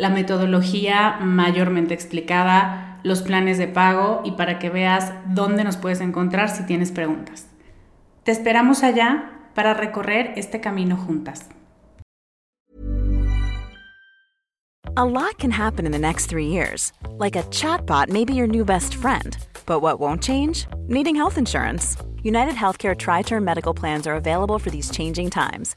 la 0.00 0.08
metodología 0.08 1.18
mayormente 1.20 1.92
explicada, 1.92 2.98
los 3.02 3.20
planes 3.20 3.58
de 3.58 3.68
pago 3.68 4.22
y 4.24 4.32
para 4.32 4.58
que 4.58 4.70
veas 4.70 5.12
dónde 5.26 5.62
nos 5.62 5.76
puedes 5.76 6.00
encontrar 6.00 6.48
si 6.48 6.64
tienes 6.64 6.90
preguntas. 6.90 7.46
Te 8.24 8.32
esperamos 8.32 8.82
allá 8.82 9.30
para 9.54 9.74
recorrer 9.74 10.32
este 10.36 10.60
camino 10.60 10.96
juntas. 10.96 11.50
A 14.96 15.04
lot 15.04 15.38
can 15.38 15.50
happen 15.50 15.84
in 15.86 15.92
the 15.92 15.98
next 15.98 16.26
three 16.26 16.46
years. 16.46 16.92
Like 17.18 17.36
a 17.36 17.42
chatbot 17.50 18.08
may 18.08 18.24
be 18.24 18.34
your 18.34 18.48
new 18.48 18.64
best 18.64 18.94
friend. 18.94 19.36
But 19.66 19.82
what 19.82 20.00
won't 20.00 20.22
change? 20.22 20.66
Needing 20.88 21.14
health 21.14 21.36
insurance. 21.36 21.96
United 22.22 22.54
Healthcare 22.54 22.96
Tri 22.96 23.22
Term 23.22 23.44
Medical 23.44 23.74
Plans 23.74 24.06
are 24.06 24.16
available 24.16 24.58
for 24.58 24.70
these 24.70 24.90
changing 24.90 25.30
times 25.30 25.76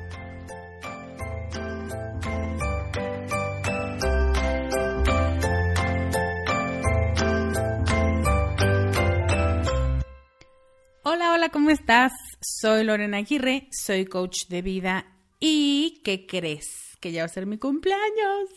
Soy 12.61 12.83
Lorena 12.83 13.17
Aguirre, 13.17 13.69
soy 13.71 14.05
coach 14.05 14.45
de 14.47 14.61
vida 14.61 15.07
y 15.39 15.99
¿qué 16.03 16.27
crees? 16.27 16.95
Que 16.99 17.11
ya 17.11 17.23
va 17.23 17.25
a 17.25 17.29
ser 17.29 17.47
mi 17.47 17.57
cumpleaños. 17.57 18.49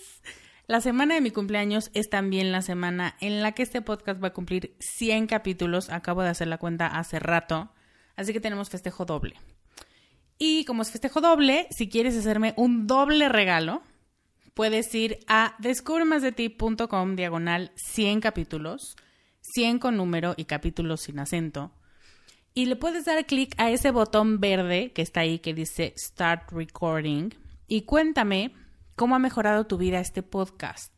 La 0.67 0.83
semana 0.83 1.15
de 1.15 1.23
mi 1.23 1.31
cumpleaños 1.31 1.91
es 1.95 2.11
también 2.11 2.53
la 2.53 2.61
semana 2.61 3.17
en 3.23 3.41
la 3.41 3.53
que 3.53 3.63
este 3.63 3.81
podcast 3.81 4.23
va 4.23 4.29
a 4.29 4.33
cumplir 4.35 4.77
100 4.79 5.27
capítulos. 5.27 5.89
Acabo 5.89 6.21
de 6.21 6.29
hacer 6.29 6.49
la 6.49 6.59
cuenta 6.59 6.87
hace 6.89 7.19
rato, 7.19 7.71
así 8.15 8.35
que 8.35 8.41
tenemos 8.41 8.69
festejo 8.69 9.07
doble. 9.07 9.37
Y 10.37 10.67
como 10.67 10.83
es 10.83 10.91
festejo 10.91 11.23
doble, 11.23 11.67
si 11.71 11.89
quieres 11.89 12.15
hacerme 12.15 12.53
un 12.59 12.87
doble 12.87 13.31
regalo, 13.31 13.81
puedes 14.53 14.95
ir 14.95 15.21
a 15.29 15.57
descubremasdeti.com 15.61 17.17
diagonal 17.17 17.73
100 17.77 18.21
capítulos, 18.21 18.97
100 19.41 19.79
con 19.79 19.97
número 19.97 20.35
y 20.37 20.45
capítulos 20.45 21.01
sin 21.01 21.21
acento 21.21 21.73
y 22.55 22.67
le 22.67 22.77
puedes 22.77 23.05
dar 23.05 23.27
clic 23.27 23.53
a 23.59 23.71
ese 23.71 23.91
botón 23.91 24.39
verde 24.39 24.93
que 24.93 25.03
está 25.03 25.21
ahí 25.21 25.41
que 25.41 25.53
dice 25.53 25.93
Start 25.99 26.53
Recording 26.53 27.31
y 27.67 27.83
cuéntame 27.83 28.55
cómo 28.95 29.17
ha 29.17 29.19
mejorado 29.19 29.67
tu 29.67 29.77
vida 29.77 29.99
este 29.99 30.23
podcast. 30.23 30.93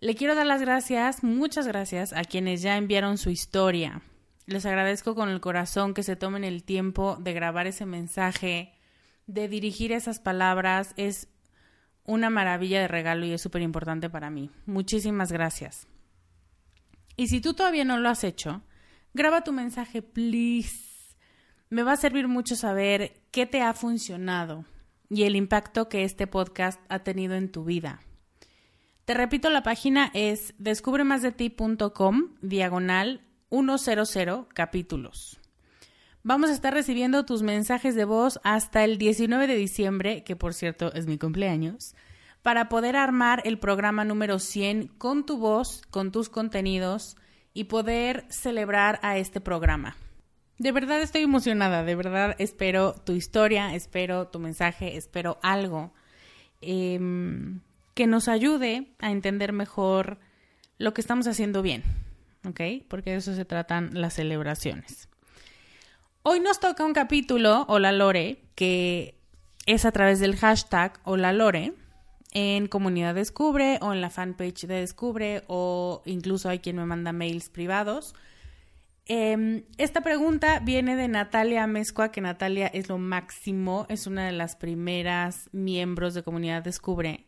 Le 0.00 0.16
quiero 0.16 0.34
dar 0.34 0.46
las 0.46 0.60
gracias, 0.60 1.22
muchas 1.22 1.68
gracias 1.68 2.12
a 2.12 2.24
quienes 2.24 2.62
ya 2.62 2.76
enviaron 2.76 3.16
su 3.16 3.30
historia. 3.30 4.02
Les 4.46 4.66
agradezco 4.66 5.14
con 5.14 5.28
el 5.28 5.40
corazón 5.40 5.94
que 5.94 6.02
se 6.02 6.16
tomen 6.16 6.42
el 6.42 6.64
tiempo 6.64 7.16
de 7.20 7.32
grabar 7.32 7.68
ese 7.68 7.86
mensaje, 7.86 8.74
de 9.26 9.48
dirigir 9.48 9.92
esas 9.92 10.18
palabras. 10.18 10.92
Es 10.96 11.28
una 12.04 12.28
maravilla 12.28 12.80
de 12.80 12.88
regalo 12.88 13.24
y 13.24 13.32
es 13.32 13.40
súper 13.40 13.62
importante 13.62 14.10
para 14.10 14.30
mí. 14.30 14.50
Muchísimas 14.66 15.32
gracias. 15.32 15.86
Y 17.16 17.28
si 17.28 17.40
tú 17.40 17.54
todavía 17.54 17.84
no 17.84 17.96
lo 17.96 18.10
has 18.10 18.24
hecho, 18.24 18.62
Graba 19.16 19.44
tu 19.44 19.52
mensaje, 19.52 20.02
please. 20.02 21.14
Me 21.70 21.84
va 21.84 21.92
a 21.92 21.96
servir 21.96 22.26
mucho 22.26 22.56
saber 22.56 23.22
qué 23.30 23.46
te 23.46 23.62
ha 23.62 23.72
funcionado 23.72 24.64
y 25.08 25.22
el 25.22 25.36
impacto 25.36 25.88
que 25.88 26.02
este 26.02 26.26
podcast 26.26 26.80
ha 26.88 26.98
tenido 26.98 27.36
en 27.36 27.52
tu 27.52 27.64
vida. 27.64 28.00
Te 29.04 29.14
repito, 29.14 29.50
la 29.50 29.62
página 29.62 30.10
es 30.14 30.52
descubremasdeti.com 30.58 32.34
diagonal 32.42 33.20
100 33.50 34.46
capítulos. 34.52 35.38
Vamos 36.24 36.50
a 36.50 36.54
estar 36.54 36.74
recibiendo 36.74 37.24
tus 37.24 37.42
mensajes 37.42 37.94
de 37.94 38.06
voz 38.06 38.40
hasta 38.42 38.82
el 38.82 38.98
19 38.98 39.46
de 39.46 39.54
diciembre, 39.54 40.24
que 40.24 40.34
por 40.34 40.54
cierto 40.54 40.92
es 40.92 41.06
mi 41.06 41.18
cumpleaños, 41.18 41.94
para 42.42 42.68
poder 42.68 42.96
armar 42.96 43.42
el 43.44 43.60
programa 43.60 44.04
número 44.04 44.40
100 44.40 44.88
con 44.88 45.24
tu 45.24 45.38
voz, 45.38 45.82
con 45.90 46.10
tus 46.10 46.28
contenidos 46.28 47.16
y 47.54 47.64
poder 47.64 48.26
celebrar 48.28 48.98
a 49.02 49.16
este 49.16 49.40
programa. 49.40 49.96
De 50.58 50.72
verdad 50.72 51.00
estoy 51.00 51.22
emocionada, 51.22 51.84
de 51.84 51.94
verdad 51.94 52.34
espero 52.38 52.94
tu 52.94 53.12
historia, 53.12 53.74
espero 53.74 54.26
tu 54.26 54.40
mensaje, 54.40 54.96
espero 54.96 55.38
algo 55.42 55.92
em, 56.60 57.60
que 57.94 58.06
nos 58.06 58.28
ayude 58.28 58.88
a 58.98 59.10
entender 59.10 59.52
mejor 59.52 60.18
lo 60.78 60.92
que 60.94 61.00
estamos 61.00 61.26
haciendo 61.28 61.62
bien, 61.62 61.84
¿ok? 62.46 62.60
Porque 62.88 63.10
de 63.10 63.16
eso 63.16 63.34
se 63.34 63.44
tratan 63.44 63.90
las 63.94 64.14
celebraciones. 64.14 65.08
Hoy 66.22 66.40
nos 66.40 66.58
toca 66.58 66.84
un 66.84 66.92
capítulo, 66.92 67.66
Hola 67.68 67.92
Lore, 67.92 68.42
que 68.54 69.18
es 69.66 69.84
a 69.84 69.92
través 69.92 70.20
del 70.20 70.36
hashtag 70.36 70.98
Hola 71.04 71.32
Lore 71.32 71.74
en 72.34 72.66
Comunidad 72.66 73.14
Descubre 73.14 73.78
o 73.80 73.92
en 73.92 74.00
la 74.00 74.10
fanpage 74.10 74.66
de 74.66 74.80
Descubre 74.80 75.44
o 75.46 76.02
incluso 76.04 76.48
hay 76.48 76.58
quien 76.58 76.76
me 76.76 76.84
manda 76.84 77.12
mails 77.12 77.48
privados. 77.48 78.14
Em, 79.06 79.64
esta 79.78 80.00
pregunta 80.00 80.58
viene 80.60 80.96
de 80.96 81.08
Natalia 81.08 81.66
Mezcua, 81.66 82.10
que 82.10 82.20
Natalia 82.20 82.66
es 82.66 82.88
lo 82.88 82.98
máximo, 82.98 83.86
es 83.88 84.06
una 84.06 84.26
de 84.26 84.32
las 84.32 84.56
primeras 84.56 85.48
miembros 85.52 86.14
de 86.14 86.22
Comunidad 86.22 86.62
Descubre 86.62 87.26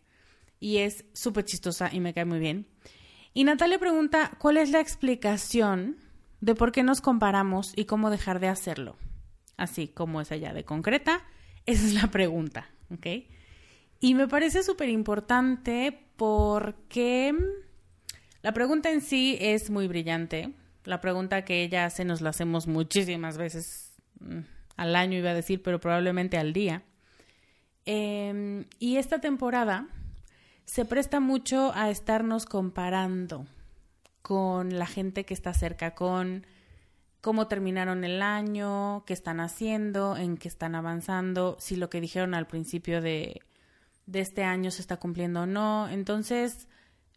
y 0.58 0.78
es 0.78 1.04
súper 1.12 1.44
chistosa 1.44 1.90
y 1.92 2.00
me 2.00 2.12
cae 2.12 2.24
muy 2.24 2.40
bien. 2.40 2.66
Y 3.32 3.44
Natalia 3.44 3.78
pregunta, 3.78 4.32
¿cuál 4.38 4.56
es 4.56 4.70
la 4.70 4.80
explicación 4.80 5.98
de 6.40 6.54
por 6.54 6.72
qué 6.72 6.82
nos 6.82 7.00
comparamos 7.00 7.72
y 7.76 7.84
cómo 7.84 8.10
dejar 8.10 8.40
de 8.40 8.48
hacerlo? 8.48 8.96
Así 9.56 9.88
como 9.88 10.20
es 10.20 10.32
allá 10.32 10.52
de 10.52 10.64
concreta, 10.64 11.22
esa 11.66 11.86
es 11.86 11.94
la 11.94 12.08
pregunta, 12.10 12.68
¿ok? 12.90 13.06
Y 14.00 14.14
me 14.14 14.28
parece 14.28 14.62
súper 14.62 14.88
importante 14.88 15.98
porque 16.16 17.34
la 18.42 18.52
pregunta 18.52 18.90
en 18.90 19.00
sí 19.00 19.36
es 19.40 19.70
muy 19.70 19.88
brillante. 19.88 20.52
La 20.84 21.00
pregunta 21.00 21.44
que 21.44 21.62
ella 21.62 21.84
hace 21.84 22.04
nos 22.04 22.20
la 22.20 22.30
hacemos 22.30 22.66
muchísimas 22.66 23.38
veces 23.38 23.94
mm, 24.20 24.40
al 24.76 24.96
año, 24.96 25.18
iba 25.18 25.30
a 25.30 25.34
decir, 25.34 25.62
pero 25.62 25.80
probablemente 25.80 26.38
al 26.38 26.52
día. 26.52 26.82
Em, 27.86 28.66
y 28.78 28.96
esta 28.96 29.20
temporada 29.20 29.88
se 30.64 30.84
presta 30.84 31.20
mucho 31.20 31.72
a 31.74 31.90
estarnos 31.90 32.44
comparando 32.44 33.46
con 34.22 34.78
la 34.78 34.86
gente 34.86 35.24
que 35.24 35.34
está 35.34 35.54
cerca, 35.54 35.94
con 35.94 36.46
cómo 37.20 37.48
terminaron 37.48 38.04
el 38.04 38.22
año, 38.22 39.04
qué 39.06 39.12
están 39.12 39.40
haciendo, 39.40 40.16
en 40.16 40.36
qué 40.36 40.48
están 40.48 40.74
avanzando, 40.74 41.56
si 41.58 41.76
lo 41.76 41.90
que 41.90 42.00
dijeron 42.00 42.34
al 42.34 42.46
principio 42.46 43.00
de, 43.00 43.40
de 44.06 44.20
este 44.20 44.44
año 44.44 44.70
se 44.70 44.80
está 44.80 44.96
cumpliendo 44.96 45.42
o 45.42 45.46
no. 45.46 45.88
Entonces, 45.88 46.68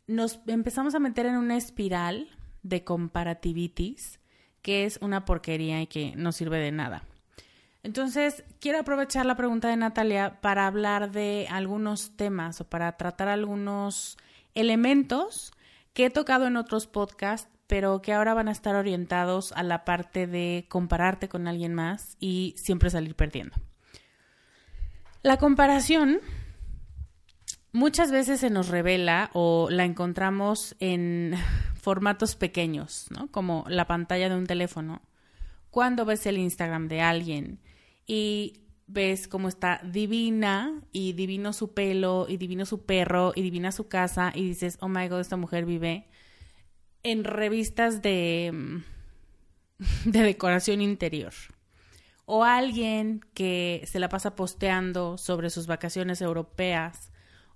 nos 0.08 0.40
empezamos 0.48 0.96
a 0.96 1.00
meter 1.00 1.26
en 1.26 1.38
una 1.38 1.56
espiral 1.56 2.28
de 2.64 2.84
comparativitis 2.84 4.20
que 4.62 4.86
es 4.86 5.00
una 5.02 5.26
porquería 5.26 5.82
y 5.82 5.88
que 5.88 6.14
no 6.16 6.32
sirve 6.32 6.58
de 6.60 6.72
nada. 6.72 7.04
Entonces, 7.82 8.44
quiero 8.60 8.80
aprovechar 8.80 9.26
la 9.26 9.36
pregunta 9.38 9.70
de 9.70 9.78
Natalia 9.78 10.42
para 10.42 10.68
hablar 10.68 11.12
de 11.12 11.48
algunos 11.50 12.16
temas 12.18 12.60
o 12.60 12.66
para 12.66 12.98
tratar 12.98 13.30
algunos 13.30 14.18
elementos 14.54 15.54
que 15.94 16.06
he 16.06 16.10
tocado 16.10 16.46
en 16.48 16.58
otros 16.58 16.88
podcasts, 16.88 17.50
pero 17.68 18.02
que 18.02 18.14
ahora 18.14 18.34
van 18.34 18.50
a 18.50 18.52
estar 18.52 18.76
orientados 18.76 19.54
a 19.54 19.64
la 19.64 19.86
parte 19.86 20.28
de 20.28 20.66
compararte 20.68 21.30
con 21.30 21.48
alguien 21.48 21.74
más 21.74 22.18
y 22.20 22.54
siempre 22.58 22.90
salir 22.90 23.16
perdiendo. 23.16 23.56
La 25.22 25.38
comparación 25.38 26.20
muchas 27.72 28.12
veces 28.12 28.40
se 28.40 28.50
nos 28.50 28.70
revela 28.70 29.30
o 29.34 29.70
la 29.70 29.86
encontramos 29.86 30.76
en 30.80 31.36
formatos 31.76 32.36
pequeños, 32.36 33.08
¿no? 33.12 33.32
Como 33.32 33.66
la 33.68 33.88
pantalla 33.88 34.30
de 34.30 34.36
un 34.36 34.48
teléfono. 34.48 35.02
Cuando 35.70 36.06
ves 36.06 36.26
el 36.26 36.38
Instagram 36.38 36.88
de 36.88 37.02
alguien 37.02 37.60
y 38.08 38.62
ves 38.88 39.28
cómo 39.28 39.48
está 39.48 39.80
divina 39.84 40.82
y 40.92 41.14
divino 41.14 41.54
su 41.54 41.74
pelo 41.76 42.26
y 42.28 42.38
divino 42.38 42.66
su 42.66 42.86
perro 42.86 43.34
y 43.36 43.44
divina 43.44 43.72
su 43.72 43.88
casa 43.88 44.32
y 44.34 44.44
dices, 44.44 44.78
oh 44.82 44.88
my 44.88 45.08
god, 45.08 45.20
esta 45.20 45.38
mujer 45.38 45.66
vive 45.66 46.08
en 47.04 47.24
revistas 47.24 48.02
de, 48.02 48.82
de 50.06 50.20
decoración 50.20 50.82
interior. 50.82 51.34
O 52.26 52.44
alguien 52.44 53.22
que 53.34 53.84
se 53.86 54.00
la 54.00 54.10
pasa 54.10 54.36
posteando 54.36 55.18
sobre 55.18 55.50
sus 55.50 55.66
vacaciones 55.66 56.22
europeas 56.22 57.09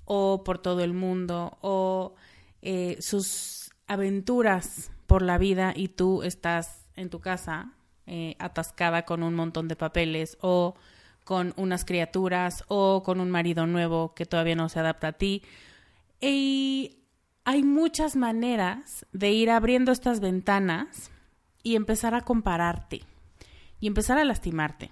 o 0.05 0.43
por 0.43 0.59
todo 0.59 0.81
el 0.81 0.93
mundo 0.93 1.57
o 1.61 2.15
eh, 2.61 2.97
sus 2.99 3.71
aventuras 3.87 4.91
por 5.07 5.21
la 5.21 5.37
vida 5.37 5.73
y 5.75 5.89
tú 5.89 6.23
estás 6.23 6.85
en 6.95 7.09
tu 7.09 7.19
casa 7.19 7.73
eh, 8.05 8.35
atascada 8.39 9.03
con 9.03 9.23
un 9.23 9.35
montón 9.35 9.67
de 9.67 9.75
papeles 9.75 10.37
o 10.41 10.75
con 11.23 11.53
unas 11.55 11.85
criaturas 11.85 12.63
o 12.67 13.03
con 13.03 13.19
un 13.19 13.31
marido 13.31 13.65
nuevo 13.65 14.13
que 14.13 14.25
todavía 14.25 14.55
no 14.55 14.69
se 14.69 14.79
adapta 14.79 15.09
a 15.09 15.13
ti. 15.13 15.41
Y 16.19 16.97
hay 17.45 17.63
muchas 17.63 18.15
maneras 18.15 19.05
de 19.11 19.31
ir 19.31 19.49
abriendo 19.51 19.91
estas 19.91 20.19
ventanas 20.19 21.11
y 21.63 21.75
empezar 21.75 22.13
a 22.13 22.21
compararte 22.21 23.01
y 23.79 23.87
empezar 23.87 24.17
a 24.17 24.25
lastimarte. 24.25 24.91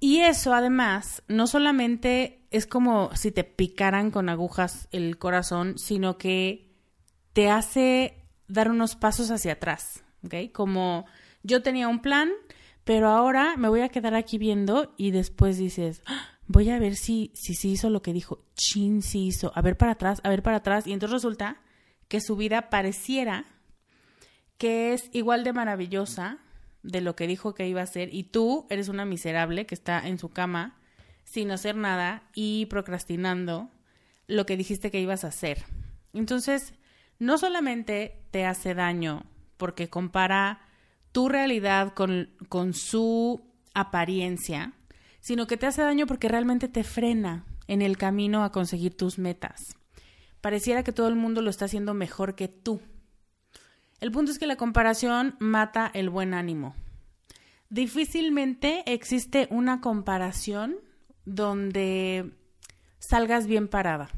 Y 0.00 0.20
eso 0.20 0.54
además 0.54 1.22
no 1.28 1.46
solamente 1.46 2.46
es 2.50 2.66
como 2.66 3.14
si 3.14 3.32
te 3.32 3.44
picaran 3.44 4.10
con 4.10 4.28
agujas 4.28 4.88
el 4.92 5.18
corazón, 5.18 5.78
sino 5.78 6.18
que 6.18 6.72
te 7.32 7.50
hace 7.50 8.24
dar 8.46 8.70
unos 8.70 8.96
pasos 8.96 9.30
hacia 9.30 9.54
atrás, 9.54 10.04
¿ok? 10.24 10.52
Como 10.52 11.04
yo 11.42 11.62
tenía 11.62 11.88
un 11.88 12.00
plan, 12.00 12.30
pero 12.84 13.08
ahora 13.08 13.56
me 13.56 13.68
voy 13.68 13.80
a 13.80 13.88
quedar 13.88 14.14
aquí 14.14 14.38
viendo 14.38 14.94
y 14.96 15.10
después 15.10 15.58
dices, 15.58 16.02
ah, 16.06 16.38
voy 16.46 16.70
a 16.70 16.78
ver 16.78 16.96
si, 16.96 17.32
si 17.34 17.70
hizo 17.70 17.90
lo 17.90 18.00
que 18.00 18.12
dijo, 18.12 18.44
chin, 18.54 19.02
sí 19.02 19.26
hizo, 19.26 19.52
a 19.54 19.62
ver 19.62 19.76
para 19.76 19.92
atrás, 19.92 20.20
a 20.24 20.30
ver 20.30 20.42
para 20.42 20.58
atrás, 20.58 20.86
y 20.86 20.92
entonces 20.92 21.14
resulta 21.14 21.60
que 22.08 22.20
su 22.20 22.36
vida 22.36 22.70
pareciera 22.70 23.44
que 24.56 24.92
es 24.92 25.10
igual 25.12 25.44
de 25.44 25.52
maravillosa 25.52 26.38
de 26.82 27.00
lo 27.00 27.16
que 27.16 27.26
dijo 27.26 27.54
que 27.54 27.68
iba 27.68 27.80
a 27.80 27.84
hacer 27.84 28.12
y 28.12 28.24
tú 28.24 28.66
eres 28.70 28.88
una 28.88 29.04
miserable 29.04 29.66
que 29.66 29.74
está 29.74 30.06
en 30.06 30.18
su 30.18 30.30
cama 30.30 30.78
sin 31.24 31.50
hacer 31.50 31.76
nada 31.76 32.22
y 32.34 32.66
procrastinando 32.66 33.70
lo 34.26 34.46
que 34.46 34.56
dijiste 34.56 34.90
que 34.90 35.00
ibas 35.00 35.24
a 35.24 35.28
hacer. 35.28 35.64
Entonces, 36.12 36.74
no 37.18 37.38
solamente 37.38 38.22
te 38.30 38.46
hace 38.46 38.74
daño 38.74 39.24
porque 39.56 39.88
compara 39.88 40.60
tu 41.12 41.28
realidad 41.28 41.92
con, 41.94 42.30
con 42.48 42.74
su 42.74 43.42
apariencia, 43.74 44.72
sino 45.20 45.46
que 45.46 45.56
te 45.56 45.66
hace 45.66 45.82
daño 45.82 46.06
porque 46.06 46.28
realmente 46.28 46.68
te 46.68 46.84
frena 46.84 47.44
en 47.66 47.82
el 47.82 47.98
camino 47.98 48.44
a 48.44 48.52
conseguir 48.52 48.96
tus 48.96 49.18
metas. 49.18 49.76
Pareciera 50.40 50.84
que 50.84 50.92
todo 50.92 51.08
el 51.08 51.16
mundo 51.16 51.42
lo 51.42 51.50
está 51.50 51.64
haciendo 51.64 51.92
mejor 51.94 52.34
que 52.34 52.48
tú. 52.48 52.80
El 54.00 54.12
punto 54.12 54.30
es 54.30 54.38
que 54.38 54.46
la 54.46 54.56
comparación 54.56 55.36
mata 55.38 55.90
el 55.92 56.10
buen 56.10 56.34
ánimo. 56.34 56.74
Difícilmente 57.70 58.82
existe 58.86 59.48
una 59.50 59.80
comparación 59.80 60.76
donde 61.24 62.32
salgas 62.98 63.46
bien 63.46 63.68
parada. 63.68 64.10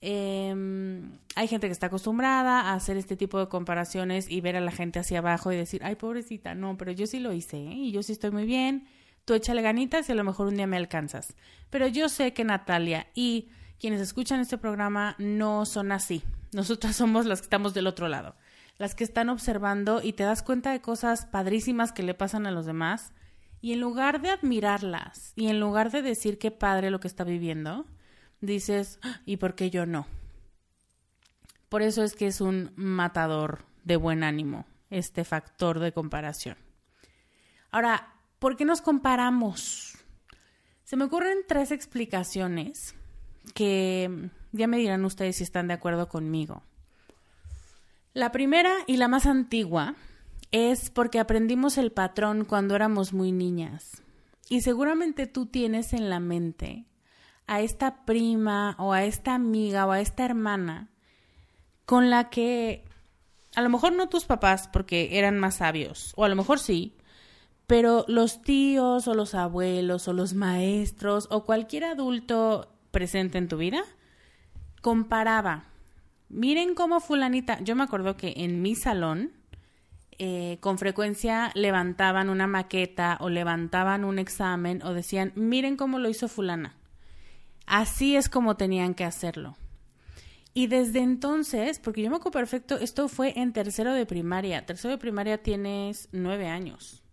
Em, 0.00 1.18
hay 1.34 1.48
gente 1.48 1.66
que 1.66 1.72
está 1.72 1.86
acostumbrada 1.86 2.60
a 2.60 2.74
hacer 2.74 2.96
este 2.96 3.16
tipo 3.16 3.38
de 3.38 3.48
comparaciones 3.48 4.30
y 4.30 4.40
ver 4.40 4.56
a 4.56 4.60
la 4.60 4.70
gente 4.70 5.00
hacia 5.00 5.18
abajo 5.18 5.50
y 5.50 5.56
decir, 5.56 5.82
ay, 5.84 5.96
pobrecita, 5.96 6.54
no, 6.54 6.76
pero 6.76 6.92
yo 6.92 7.06
sí 7.06 7.18
lo 7.18 7.32
hice 7.32 7.56
¿eh? 7.56 7.74
y 7.74 7.90
yo 7.90 8.02
sí 8.02 8.12
estoy 8.12 8.30
muy 8.30 8.44
bien, 8.44 8.86
tú 9.24 9.34
échale 9.34 9.62
ganitas 9.62 10.08
y 10.08 10.12
a 10.12 10.14
lo 10.14 10.22
mejor 10.24 10.48
un 10.48 10.56
día 10.56 10.66
me 10.66 10.76
alcanzas. 10.76 11.34
Pero 11.70 11.88
yo 11.88 12.08
sé 12.08 12.32
que 12.32 12.44
Natalia 12.44 13.08
y 13.14 13.48
quienes 13.80 14.00
escuchan 14.00 14.40
este 14.40 14.58
programa 14.58 15.16
no 15.18 15.66
son 15.66 15.90
así. 15.90 16.22
Nosotras 16.52 16.96
somos 16.96 17.26
las 17.26 17.40
que 17.40 17.46
estamos 17.46 17.74
del 17.74 17.86
otro 17.86 18.08
lado, 18.08 18.34
las 18.78 18.94
que 18.94 19.04
están 19.04 19.28
observando 19.28 20.00
y 20.02 20.14
te 20.14 20.24
das 20.24 20.42
cuenta 20.42 20.72
de 20.72 20.80
cosas 20.80 21.26
padrísimas 21.26 21.92
que 21.92 22.02
le 22.02 22.14
pasan 22.14 22.46
a 22.46 22.50
los 22.50 22.64
demás 22.64 23.12
y 23.60 23.72
en 23.72 23.80
lugar 23.80 24.22
de 24.22 24.30
admirarlas 24.30 25.32
y 25.36 25.48
en 25.48 25.60
lugar 25.60 25.90
de 25.90 26.02
decir 26.02 26.38
qué 26.38 26.50
padre 26.50 26.90
lo 26.90 27.00
que 27.00 27.08
está 27.08 27.24
viviendo, 27.24 27.86
dices, 28.40 29.00
¿y 29.26 29.36
por 29.36 29.54
qué 29.54 29.70
yo 29.70 29.84
no? 29.84 30.06
Por 31.68 31.82
eso 31.82 32.02
es 32.02 32.14
que 32.14 32.26
es 32.26 32.40
un 32.40 32.72
matador 32.76 33.64
de 33.84 33.96
buen 33.96 34.22
ánimo, 34.22 34.64
este 34.90 35.24
factor 35.24 35.80
de 35.80 35.92
comparación. 35.92 36.56
Ahora, 37.70 38.14
¿por 38.38 38.56
qué 38.56 38.64
nos 38.64 38.80
comparamos? 38.80 39.98
Se 40.84 40.96
me 40.96 41.04
ocurren 41.04 41.38
tres 41.46 41.70
explicaciones 41.72 42.94
que 43.54 44.30
ya 44.52 44.66
me 44.66 44.78
dirán 44.78 45.04
ustedes 45.04 45.36
si 45.36 45.44
están 45.44 45.68
de 45.68 45.74
acuerdo 45.74 46.08
conmigo. 46.08 46.62
La 48.14 48.32
primera 48.32 48.72
y 48.86 48.96
la 48.96 49.08
más 49.08 49.26
antigua 49.26 49.94
es 50.50 50.90
porque 50.90 51.20
aprendimos 51.20 51.78
el 51.78 51.92
patrón 51.92 52.44
cuando 52.44 52.74
éramos 52.74 53.12
muy 53.12 53.32
niñas. 53.32 54.02
Y 54.48 54.62
seguramente 54.62 55.26
tú 55.26 55.46
tienes 55.46 55.92
en 55.92 56.08
la 56.08 56.20
mente 56.20 56.86
a 57.46 57.60
esta 57.60 58.04
prima 58.04 58.74
o 58.78 58.92
a 58.92 59.04
esta 59.04 59.34
amiga 59.34 59.86
o 59.86 59.92
a 59.92 60.00
esta 60.00 60.24
hermana 60.24 60.88
con 61.84 62.10
la 62.10 62.28
que 62.28 62.84
a 63.54 63.62
lo 63.62 63.70
mejor 63.70 63.92
no 63.92 64.08
tus 64.08 64.24
papás 64.24 64.68
porque 64.68 65.18
eran 65.18 65.38
más 65.38 65.56
sabios, 65.56 66.12
o 66.16 66.24
a 66.24 66.28
lo 66.28 66.36
mejor 66.36 66.58
sí, 66.58 66.96
pero 67.66 68.04
los 68.08 68.42
tíos 68.42 69.08
o 69.08 69.14
los 69.14 69.34
abuelos 69.34 70.08
o 70.08 70.12
los 70.12 70.34
maestros 70.34 71.26
o 71.30 71.44
cualquier 71.44 71.84
adulto 71.84 72.72
presente 72.90 73.38
en 73.38 73.48
tu 73.48 73.56
vida 73.56 73.82
comparaba. 74.80 75.64
Miren 76.28 76.74
cómo 76.74 77.00
fulanita, 77.00 77.60
yo 77.60 77.74
me 77.74 77.84
acuerdo 77.84 78.16
que 78.16 78.34
en 78.36 78.62
mi 78.62 78.74
salón 78.74 79.32
eh, 80.18 80.58
con 80.60 80.78
frecuencia 80.78 81.52
levantaban 81.54 82.28
una 82.28 82.46
maqueta 82.46 83.18
o 83.20 83.30
levantaban 83.30 84.04
un 84.04 84.18
examen 84.18 84.82
o 84.82 84.92
decían, 84.92 85.32
miren 85.36 85.76
cómo 85.76 85.98
lo 85.98 86.08
hizo 86.08 86.28
fulana. 86.28 86.74
Así 87.66 88.16
es 88.16 88.28
como 88.28 88.56
tenían 88.56 88.94
que 88.94 89.04
hacerlo. 89.04 89.56
Y 90.54 90.66
desde 90.66 91.00
entonces, 91.00 91.78
porque 91.78 92.02
yo 92.02 92.10
me 92.10 92.16
acuerdo 92.16 92.32
perfecto, 92.32 92.78
esto 92.78 93.08
fue 93.08 93.38
en 93.38 93.52
tercero 93.52 93.92
de 93.92 94.06
primaria. 94.06 94.66
Tercero 94.66 94.90
de 94.90 94.98
primaria 94.98 95.40
tienes 95.40 96.08
nueve 96.10 96.48
años. 96.48 97.04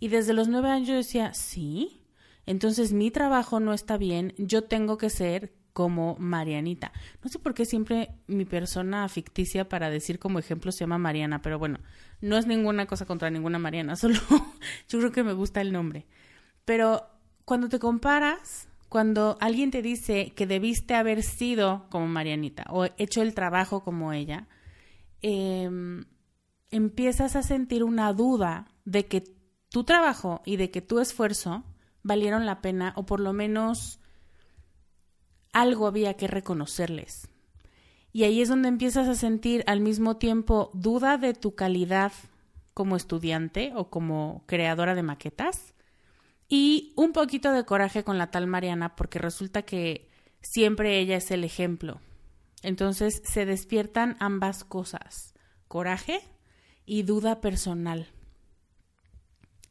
Y 0.00 0.08
desde 0.08 0.34
los 0.34 0.48
nueve 0.48 0.68
años 0.68 0.88
yo 0.88 0.94
decía, 0.96 1.32
sí, 1.32 2.02
entonces 2.44 2.92
mi 2.92 3.10
trabajo 3.10 3.58
no 3.58 3.72
está 3.72 3.96
bien, 3.96 4.34
yo 4.36 4.64
tengo 4.64 4.98
que 4.98 5.08
ser 5.08 5.54
como 5.74 6.16
Marianita. 6.18 6.92
No 7.22 7.28
sé 7.28 7.38
por 7.38 7.52
qué 7.52 7.66
siempre 7.66 8.14
mi 8.28 8.46
persona 8.46 9.06
ficticia 9.08 9.68
para 9.68 9.90
decir 9.90 10.18
como 10.18 10.38
ejemplo 10.38 10.72
se 10.72 10.80
llama 10.80 10.98
Mariana, 10.98 11.42
pero 11.42 11.58
bueno, 11.58 11.80
no 12.22 12.38
es 12.38 12.46
ninguna 12.46 12.86
cosa 12.86 13.04
contra 13.04 13.28
ninguna 13.28 13.58
Mariana, 13.58 13.96
solo 13.96 14.18
yo 14.88 14.98
creo 15.00 15.12
que 15.12 15.24
me 15.24 15.34
gusta 15.34 15.60
el 15.60 15.72
nombre. 15.72 16.06
Pero 16.64 17.02
cuando 17.44 17.68
te 17.68 17.80
comparas, 17.80 18.68
cuando 18.88 19.36
alguien 19.40 19.72
te 19.72 19.82
dice 19.82 20.32
que 20.36 20.46
debiste 20.46 20.94
haber 20.94 21.24
sido 21.24 21.86
como 21.90 22.06
Marianita 22.06 22.64
o 22.70 22.86
hecho 22.96 23.20
el 23.20 23.34
trabajo 23.34 23.82
como 23.82 24.12
ella, 24.12 24.46
em, 25.22 26.04
empiezas 26.70 27.34
a 27.34 27.42
sentir 27.42 27.82
una 27.82 28.12
duda 28.12 28.68
de 28.84 29.06
que 29.06 29.24
tu 29.70 29.82
trabajo 29.82 30.40
y 30.46 30.56
de 30.56 30.70
que 30.70 30.82
tu 30.82 31.00
esfuerzo 31.00 31.64
valieron 32.04 32.46
la 32.46 32.60
pena 32.60 32.92
o 32.94 33.04
por 33.06 33.18
lo 33.18 33.32
menos 33.32 33.98
algo 35.54 35.86
había 35.86 36.14
que 36.14 36.26
reconocerles. 36.26 37.28
Y 38.12 38.24
ahí 38.24 38.42
es 38.42 38.48
donde 38.48 38.68
empiezas 38.68 39.08
a 39.08 39.14
sentir 39.14 39.64
al 39.66 39.80
mismo 39.80 40.18
tiempo 40.18 40.70
duda 40.74 41.16
de 41.16 41.32
tu 41.32 41.54
calidad 41.54 42.12
como 42.74 42.96
estudiante 42.96 43.72
o 43.74 43.88
como 43.88 44.44
creadora 44.46 44.94
de 44.94 45.02
maquetas 45.02 45.74
y 46.48 46.92
un 46.96 47.12
poquito 47.12 47.52
de 47.52 47.64
coraje 47.64 48.04
con 48.04 48.18
la 48.18 48.30
tal 48.30 48.46
Mariana 48.46 48.94
porque 48.96 49.18
resulta 49.18 49.62
que 49.62 50.10
siempre 50.42 50.98
ella 50.98 51.16
es 51.16 51.30
el 51.30 51.44
ejemplo. 51.44 52.00
Entonces 52.62 53.22
se 53.24 53.46
despiertan 53.46 54.16
ambas 54.20 54.64
cosas, 54.64 55.34
coraje 55.68 56.20
y 56.86 57.02
duda 57.02 57.40
personal. 57.40 58.08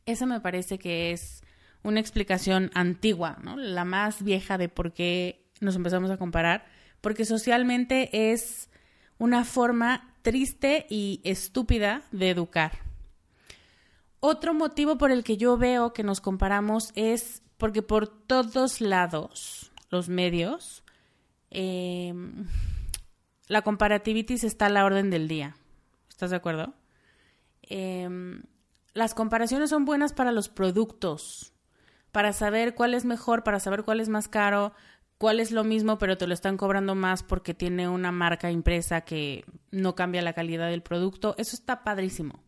Esa 0.05 0.25
me 0.25 0.41
parece 0.41 0.79
que 0.79 1.11
es 1.11 1.43
una 1.83 1.99
explicación 1.99 2.71
antigua. 2.73 3.37
La 3.55 3.85
más 3.85 4.23
vieja 4.23 4.57
de 4.57 4.69
por 4.69 4.93
qué 4.93 5.42
nos 5.59 5.75
empezamos 5.75 6.11
a 6.11 6.17
comparar, 6.17 6.65
porque 7.01 7.25
socialmente 7.25 8.31
es 8.31 8.69
una 9.17 9.45
forma 9.45 10.13
triste 10.21 10.85
y 10.89 11.21
estúpida 11.23 12.03
de 12.11 12.29
educar. 12.29 12.71
Otro 14.19 14.53
motivo 14.53 14.97
por 14.97 15.11
el 15.11 15.23
que 15.23 15.37
yo 15.37 15.57
veo 15.57 15.93
que 15.93 16.03
nos 16.03 16.21
comparamos 16.21 16.91
es 16.95 17.41
porque 17.57 17.81
por 17.81 18.07
todos 18.07 18.81
lados, 18.81 19.71
los 19.89 20.09
medios, 20.09 20.83
em, 21.49 22.47
la 23.47 23.61
comparativitis 23.61 24.43
está 24.43 24.67
a 24.67 24.69
la 24.69 24.85
orden 24.85 25.09
del 25.09 25.27
día. 25.27 25.55
¿Estás 26.09 26.29
de 26.29 26.37
acuerdo? 26.37 26.73
Em, 27.63 28.43
las 28.93 29.13
comparaciones 29.13 29.69
son 29.69 29.85
buenas 29.85 30.13
para 30.13 30.31
los 30.31 30.49
productos, 30.49 31.53
para 32.11 32.31
saber 32.31 32.75
cuál 32.75 32.93
es 32.93 33.05
mejor, 33.05 33.43
para 33.43 33.59
saber 33.59 33.83
cuál 33.83 33.99
es 33.99 34.07
más 34.07 34.27
caro, 34.27 34.73
cuál 35.17 35.39
es 35.39 35.51
lo 35.51 35.63
mismo, 35.63 35.97
pero 35.97 36.17
te 36.17 36.27
lo 36.27 36.33
están 36.33 36.57
cobrando 36.57 36.95
más 36.95 37.23
porque 37.23 37.53
tiene 37.53 37.87
una 37.87 38.11
marca 38.11 38.51
impresa 38.51 39.01
que 39.01 39.45
no 39.71 39.95
cambia 39.95 40.21
la 40.21 40.33
calidad 40.33 40.69
del 40.69 40.81
producto. 40.81 41.35
Eso 41.37 41.55
está 41.55 41.83
padrísimo. 41.83 42.43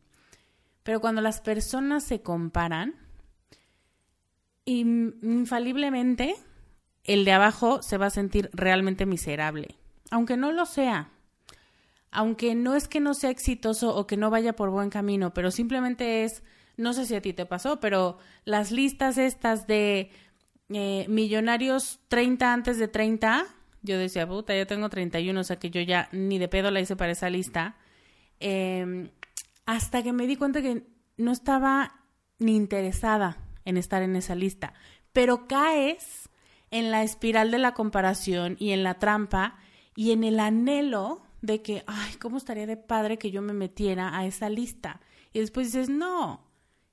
Pero 0.83 1.01
cuando 1.01 1.21
las 1.21 1.41
personas 1.41 2.03
se 2.03 2.21
comparan, 2.21 2.95
infaliblemente 4.65 6.35
el 7.03 7.25
de 7.25 7.31
abajo 7.31 7.81
se 7.81 7.97
va 7.97 8.07
a 8.07 8.11
sentir 8.11 8.49
realmente 8.53 9.05
miserable, 9.05 9.75
aunque 10.11 10.37
no 10.37 10.51
lo 10.51 10.65
sea. 10.65 11.11
Aunque 12.11 12.55
no 12.55 12.75
es 12.75 12.87
que 12.87 12.99
no 12.99 13.13
sea 13.13 13.29
exitoso 13.29 13.95
o 13.95 14.07
que 14.07 14.15
no 14.15 14.29
vaya 14.29 14.55
por 14.55 14.69
buen 14.69 14.89
camino, 14.89 15.33
pero 15.33 15.51
simplemente 15.51 16.23
es 16.23 16.43
no 16.77 16.93
sé 16.93 17.05
si 17.05 17.15
a 17.15 17.21
ti 17.21 17.33
te 17.33 17.45
pasó, 17.45 17.79
pero 17.79 18.17
las 18.43 18.71
listas 18.71 19.17
estas 19.17 19.67
de 19.67 20.11
eh, 20.69 21.05
millonarios 21.07 21.99
30 22.07 22.53
antes 22.53 22.77
de 22.79 22.87
30, 22.87 23.45
yo 23.81 23.97
decía, 23.97 24.27
puta, 24.27 24.55
yo 24.55 24.65
tengo 24.65 24.89
31, 24.89 25.39
o 25.39 25.43
sea 25.43 25.57
que 25.57 25.69
yo 25.69 25.81
ya 25.81 26.09
ni 26.11 26.39
de 26.39 26.47
pedo 26.47 26.71
la 26.71 26.81
hice 26.81 26.95
para 26.95 27.11
esa 27.11 27.29
lista. 27.29 27.77
Em, 28.39 29.09
hasta 29.65 30.03
que 30.03 30.11
me 30.11 30.27
di 30.27 30.35
cuenta 30.35 30.61
que 30.61 30.83
no 31.17 31.31
estaba 31.31 32.01
ni 32.39 32.55
interesada 32.55 33.37
en 33.63 33.77
estar 33.77 34.01
en 34.01 34.15
esa 34.15 34.35
lista. 34.35 34.73
Pero 35.13 35.47
caes 35.47 36.29
en 36.71 36.91
la 36.91 37.03
espiral 37.03 37.51
de 37.51 37.59
la 37.59 37.73
comparación 37.73 38.57
y 38.59 38.71
en 38.71 38.83
la 38.83 38.95
trampa 38.95 39.57
y 39.95 40.11
en 40.11 40.23
el 40.23 40.39
anhelo 40.39 41.21
de 41.41 41.61
que, 41.61 41.83
ay, 41.87 42.15
¿cómo 42.15 42.37
estaría 42.37 42.65
de 42.65 42.77
padre 42.77 43.17
que 43.17 43.31
yo 43.31 43.41
me 43.41 43.53
metiera 43.53 44.17
a 44.17 44.25
esa 44.25 44.49
lista? 44.49 44.99
Y 45.31 45.39
después 45.39 45.67
dices, 45.67 45.89
no, 45.89 46.43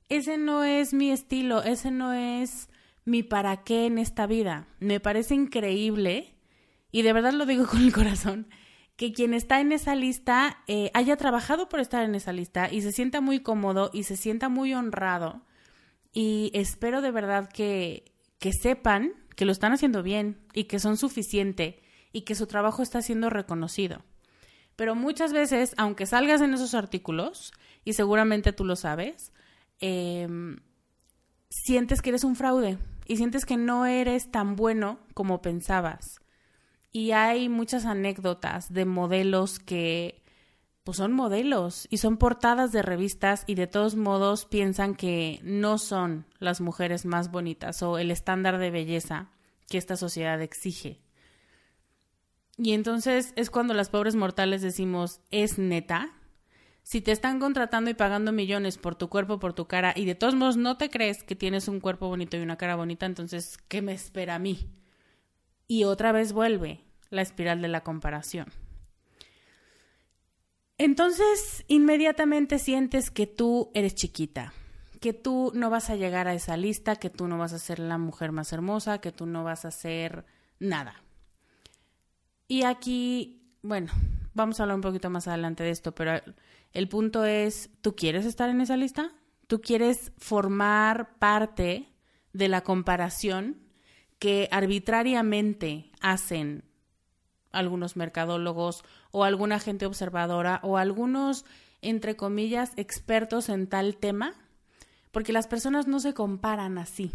ese 0.09 0.37
no 0.37 0.63
es 0.63 0.93
mi 0.93 1.11
estilo, 1.11 1.63
ese 1.63 1.91
no 1.91 2.13
es 2.13 2.69
mi 3.05 3.23
para 3.23 3.65
qué 3.65 3.87
en 3.87 3.99
esta 3.99 4.27
vida. 4.27 4.67
Me 4.81 5.01
parece 5.01 5.35
increíble, 5.35 6.35
y 6.91 7.03
de 7.03 7.13
verdad 7.13 7.33
lo 7.33 7.47
digo 7.47 7.67
con 7.71 7.83
el 7.83 7.93
corazón, 7.93 8.49
que 8.97 9.13
quien 9.13 9.35
está 9.35 9.61
en 9.61 9.73
esa 9.73 9.95
lista 9.95 10.59
eh, 10.67 10.91
haya 10.95 11.17
trabajado 11.17 11.69
por 11.69 11.81
estar 11.81 12.05
en 12.05 12.15
esa 12.15 12.33
lista 12.33 12.71
y 12.71 12.83
se 12.83 12.93
sienta 12.93 13.21
muy 13.21 13.41
cómodo 13.41 13.91
y 13.93 14.05
se 14.05 14.17
sienta 14.17 14.49
muy 14.49 14.75
honrado. 14.75 15.43
Y 16.13 16.51
espero 16.55 17.01
de 17.01 17.11
verdad 17.11 17.49
que, 17.49 18.13
que 18.39 18.53
sepan 18.53 19.13
que 19.35 19.47
lo 19.47 19.53
están 19.53 19.73
haciendo 19.73 20.03
bien 20.03 20.47
y 20.53 20.65
que 20.65 20.79
son 20.79 20.97
suficiente 20.97 21.83
y 22.13 22.23
que 22.23 22.35
su 22.35 22.47
trabajo 22.47 22.83
está 22.83 23.01
siendo 23.01 23.31
reconocido. 23.31 24.05
Pero 24.77 24.95
muchas 24.95 25.33
veces, 25.33 25.75
aunque 25.79 26.07
salgas 26.07 26.43
en 26.43 26.53
esos 26.53 26.75
artículos, 26.75 27.53
y 27.85 27.95
seguramente 27.95 28.53
tú 28.53 28.65
lo 28.65 28.77
sabes, 28.77 29.33
Em, 29.83 30.59
sientes 31.51 32.03
que 32.03 32.11
eres 32.11 32.23
un 32.23 32.37
fraude 32.37 32.79
y 33.07 33.17
sientes 33.17 33.45
que 33.47 33.57
no 33.57 33.87
eres 33.87 34.31
tan 34.31 34.57
bueno 34.57 35.01
como 35.15 35.43
pensabas. 35.43 36.21
Y 36.93 37.13
hay 37.13 37.49
muchas 37.49 37.87
anécdotas 37.87 38.73
de 38.73 38.85
modelos 38.85 39.59
que 39.59 40.23
pues 40.85 40.97
son 40.97 41.13
modelos 41.13 41.87
y 41.91 41.99
son 41.99 42.17
portadas 42.17 42.73
de 42.73 42.83
revistas 42.83 43.45
y 43.47 43.55
de 43.55 43.67
todos 43.67 43.95
modos 43.95 44.47
piensan 44.47 44.95
que 44.95 45.41
no 45.45 45.79
son 45.79 46.27
las 46.39 46.61
mujeres 46.61 47.07
más 47.07 47.31
bonitas 47.31 47.83
o 47.83 47.99
el 47.99 48.11
estándar 48.11 48.59
de 48.59 48.71
belleza 48.71 49.31
que 49.69 49.79
esta 49.79 49.97
sociedad 49.97 50.43
exige. 50.43 51.01
Y 52.59 52.73
entonces 52.73 53.33
es 53.37 53.51
cuando 53.51 53.75
las 53.75 53.91
pobres 53.91 54.17
mortales 54.17 54.61
decimos, 54.61 55.21
¿es 55.31 55.59
neta? 55.59 56.13
Si 56.83 57.01
te 57.01 57.13
están 57.13 57.39
contratando 57.39 57.91
y 57.91 57.95
pagando 57.95 58.33
millones 58.33 58.77
por 58.77 58.97
tu 58.97 59.09
cuerpo, 59.09 59.39
por 59.39 59.55
tu 59.55 59.67
cara, 59.67 59.93
y 59.97 60.05
de 60.05 60.15
todos 60.15 60.35
modos 60.35 60.57
no 60.57 60.77
te 60.77 60.91
crees 60.91 61.23
que 61.23 61.37
tienes 61.37 61.69
un 61.69 61.81
cuerpo 61.81 62.09
bonito 62.09 62.37
y 62.37 62.41
una 62.41 62.57
cara 62.57 62.77
bonita, 62.77 63.07
entonces, 63.07 63.57
¿qué 63.69 63.83
me 63.83 63.93
espera 63.93 64.35
a 64.35 64.39
mí? 64.39 64.69
Y 65.69 65.85
otra 65.85 66.13
vez 66.13 66.33
vuelve 66.33 66.81
la 67.11 67.23
espiral 67.23 67.63
de 67.63 67.69
la 67.69 67.83
comparación. 67.83 68.47
Entonces, 70.79 71.65
inmediatamente 71.69 72.59
sientes 72.59 73.11
que 73.11 73.27
tú 73.29 73.71
eres 73.75 73.95
chiquita, 73.95 74.53
que 75.01 75.13
tú 75.13 75.53
no 75.55 75.71
vas 75.71 75.91
a 75.91 75.97
llegar 75.97 76.27
a 76.27 76.35
esa 76.35 76.57
lista, 76.57 76.97
que 76.97 77.11
tú 77.11 77.29
no 77.29 77.39
vas 77.39 77.53
a 77.53 77.59
ser 77.59 77.79
la 77.79 77.99
mujer 77.99 78.33
más 78.33 78.53
hermosa, 78.53 79.01
que 79.01 79.13
tú 79.13 79.27
no 79.27 79.45
vas 79.45 79.65
a 79.65 79.71
ser 79.71 80.25
nada. 80.59 81.03
Y 82.49 82.65
aquí, 82.65 83.57
bueno, 83.63 83.93
vamos 84.35 84.59
a 84.59 84.65
hablar 84.65 84.77
un 84.77 84.83
poquito 84.83 85.11
más 85.11 85.29
adelante 85.29 85.65
de 85.65 85.71
esto, 85.71 85.95
pero 85.95 86.21
el 86.73 86.89
punto 86.89 87.25
es, 87.25 87.71
¿tú 87.81 87.95
quieres 87.95 88.27
estar 88.27 88.49
en 88.49 88.61
esa 88.61 88.77
lista? 88.77 89.13
¿Tú 89.47 89.61
quieres 89.61 90.13
formar 90.17 91.19
parte 91.19 91.89
de 92.33 92.49
la 92.49 92.63
comparación 92.63 93.59
que 94.19 94.49
arbitrariamente 94.51 95.91
hacen 96.01 96.65
algunos 97.51 97.97
mercadólogos 97.97 98.83
o 99.11 99.25
alguna 99.25 99.59
gente 99.59 99.85
observadora 99.85 100.61
o 100.63 100.79
algunos, 100.79 101.45
entre 101.83 102.17
comillas, 102.17 102.73
expertos 102.77 103.49
en 103.49 103.67
tal 103.67 103.97
tema? 103.97 104.35
Porque 105.11 105.33
las 105.33 105.47
personas 105.47 105.87
no 105.87 106.01
se 106.01 106.15
comparan 106.15 106.79
así. 106.79 107.13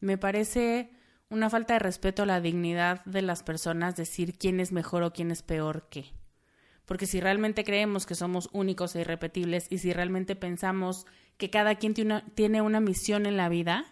Me 0.00 0.18
parece 0.18 0.90
una 1.30 1.48
falta 1.48 1.74
de 1.74 1.78
respeto 1.78 2.24
a 2.24 2.26
la 2.26 2.42
dignidad 2.42 3.02
de 3.06 3.22
las 3.22 3.42
personas 3.42 3.96
decir 3.96 4.36
quién 4.36 4.60
es 4.60 4.72
mejor 4.72 5.02
o 5.02 5.12
quién 5.14 5.30
es 5.30 5.42
peor 5.42 5.88
que 5.88 6.12
porque 6.84 7.06
si 7.06 7.20
realmente 7.20 7.64
creemos 7.64 8.06
que 8.06 8.14
somos 8.14 8.48
únicos 8.52 8.94
e 8.94 9.00
irrepetibles 9.00 9.66
y 9.70 9.78
si 9.78 9.92
realmente 9.92 10.36
pensamos 10.36 11.06
que 11.36 11.50
cada 11.50 11.76
quien 11.76 11.94
tiene 11.94 12.62
una, 12.62 12.80
misión 12.80 13.26
en 13.26 13.36
la 13.36 13.48
vida, 13.48 13.84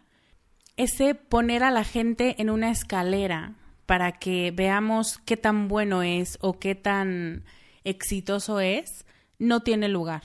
ese 0.77 1.15
poner 1.15 1.63
a 1.63 1.71
la 1.71 1.85
gente 1.85 2.37
en 2.41 2.51
una 2.51 2.71
escalera 2.71 3.55
para 3.87 4.13
que 4.13 4.53
veamos 4.55 5.19
qué 5.25 5.37
tan 5.37 5.69
bueno 5.69 6.03
es 6.03 6.39
o 6.41 6.59
qué 6.59 6.75
tan 6.75 7.45
exitoso 7.85 8.61
es, 8.61 9.07
no 9.39 9.61
tiene 9.61 9.89
lugar, 9.89 10.23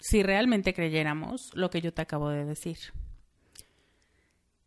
si 0.00 0.22
realmente 0.22 0.74
creyéramos 0.74 1.50
lo 1.54 1.70
que 1.70 1.80
yo 1.80 1.92
te 1.92 2.02
acabo 2.02 2.30
de 2.30 2.44
decir. 2.44 2.78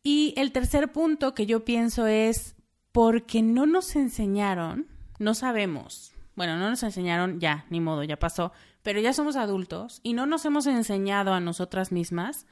Y 0.03 0.33
el 0.37 0.51
tercer 0.51 0.91
punto 0.91 1.35
que 1.35 1.45
yo 1.45 1.63
pienso 1.63 2.07
es 2.07 2.55
porque 2.91 3.41
no 3.41 3.65
nos 3.65 3.95
enseñaron, 3.95 4.87
no 5.19 5.33
sabemos, 5.35 6.10
bueno, 6.35 6.57
no 6.57 6.69
nos 6.69 6.83
enseñaron 6.83 7.39
ya, 7.39 7.65
ni 7.69 7.79
modo, 7.79 8.03
ya 8.03 8.17
pasó, 8.17 8.51
pero 8.83 8.99
ya 8.99 9.13
somos 9.13 9.35
adultos 9.35 9.99
y 10.03 10.13
no 10.13 10.25
nos 10.25 10.45
hemos 10.45 10.65
enseñado 10.67 11.33
a 11.33 11.39
nosotras 11.39 11.91
mismas 11.91 12.45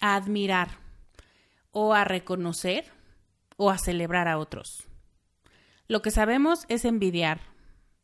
a 0.00 0.16
admirar 0.16 0.78
o 1.70 1.94
a 1.94 2.04
reconocer 2.04 2.86
o 3.56 3.70
a 3.70 3.78
celebrar 3.78 4.28
a 4.28 4.38
otros. 4.38 4.88
Lo 5.88 6.02
que 6.02 6.10
sabemos 6.10 6.64
es 6.68 6.84
envidiar. 6.84 7.40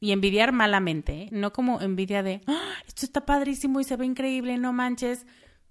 Y 0.00 0.12
envidiar 0.12 0.52
malamente, 0.52 1.22
¿eh? 1.22 1.28
no 1.32 1.54
como 1.54 1.80
envidia 1.80 2.22
de, 2.22 2.42
¡Ah, 2.46 2.74
esto 2.86 3.06
está 3.06 3.24
padrísimo 3.24 3.80
y 3.80 3.84
se 3.84 3.96
ve 3.96 4.04
increíble, 4.04 4.58
no 4.58 4.74
manches. 4.74 5.26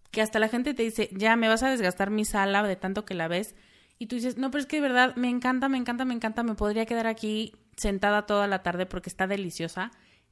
Que 0.10 0.22
hasta 0.22 0.40
la 0.40 0.48
gente 0.48 0.74
te 0.74 0.82
dice, 0.82 1.10
ya 1.12 1.36
me 1.36 1.50
vas 1.50 1.62
a 1.62 1.70
desgastar 1.70 2.10
mi 2.10 2.26
sala 2.26 2.64
de 2.64 2.76
tanto 2.76 3.06
que 3.06 3.14
la 3.14 3.28
ves. 3.28 3.54
Y 4.00 4.08
tú 4.08 4.16
dices, 4.16 4.38
no, 4.38 4.50
pero 4.50 4.62
es 4.62 4.66
que 4.66 4.78
de 4.78 4.82
verdad 4.82 5.16
me 5.16 5.30
encanta, 5.30 5.70
me 5.70 5.78
encanta, 5.78 6.04
me 6.06 6.16
encanta, 6.16 6.42
me 6.42 6.56
podría 6.56 6.88
quedar 6.88 7.06
aquí 7.06 7.54
sentada 7.78 8.26
toda 8.26 8.48
la 8.48 8.64
tarde 8.64 8.86
porque 8.86 9.10
está 9.10 9.28
deliciosa. 9.28 9.92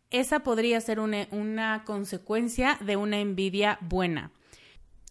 Esa 0.10 0.42
podría 0.42 0.82
ser 0.82 1.00
una, 1.00 1.28
una 1.32 1.84
consecuencia 1.86 2.78
de 2.82 2.98
una 2.98 3.20
envidia 3.20 3.78
buena. 3.82 4.32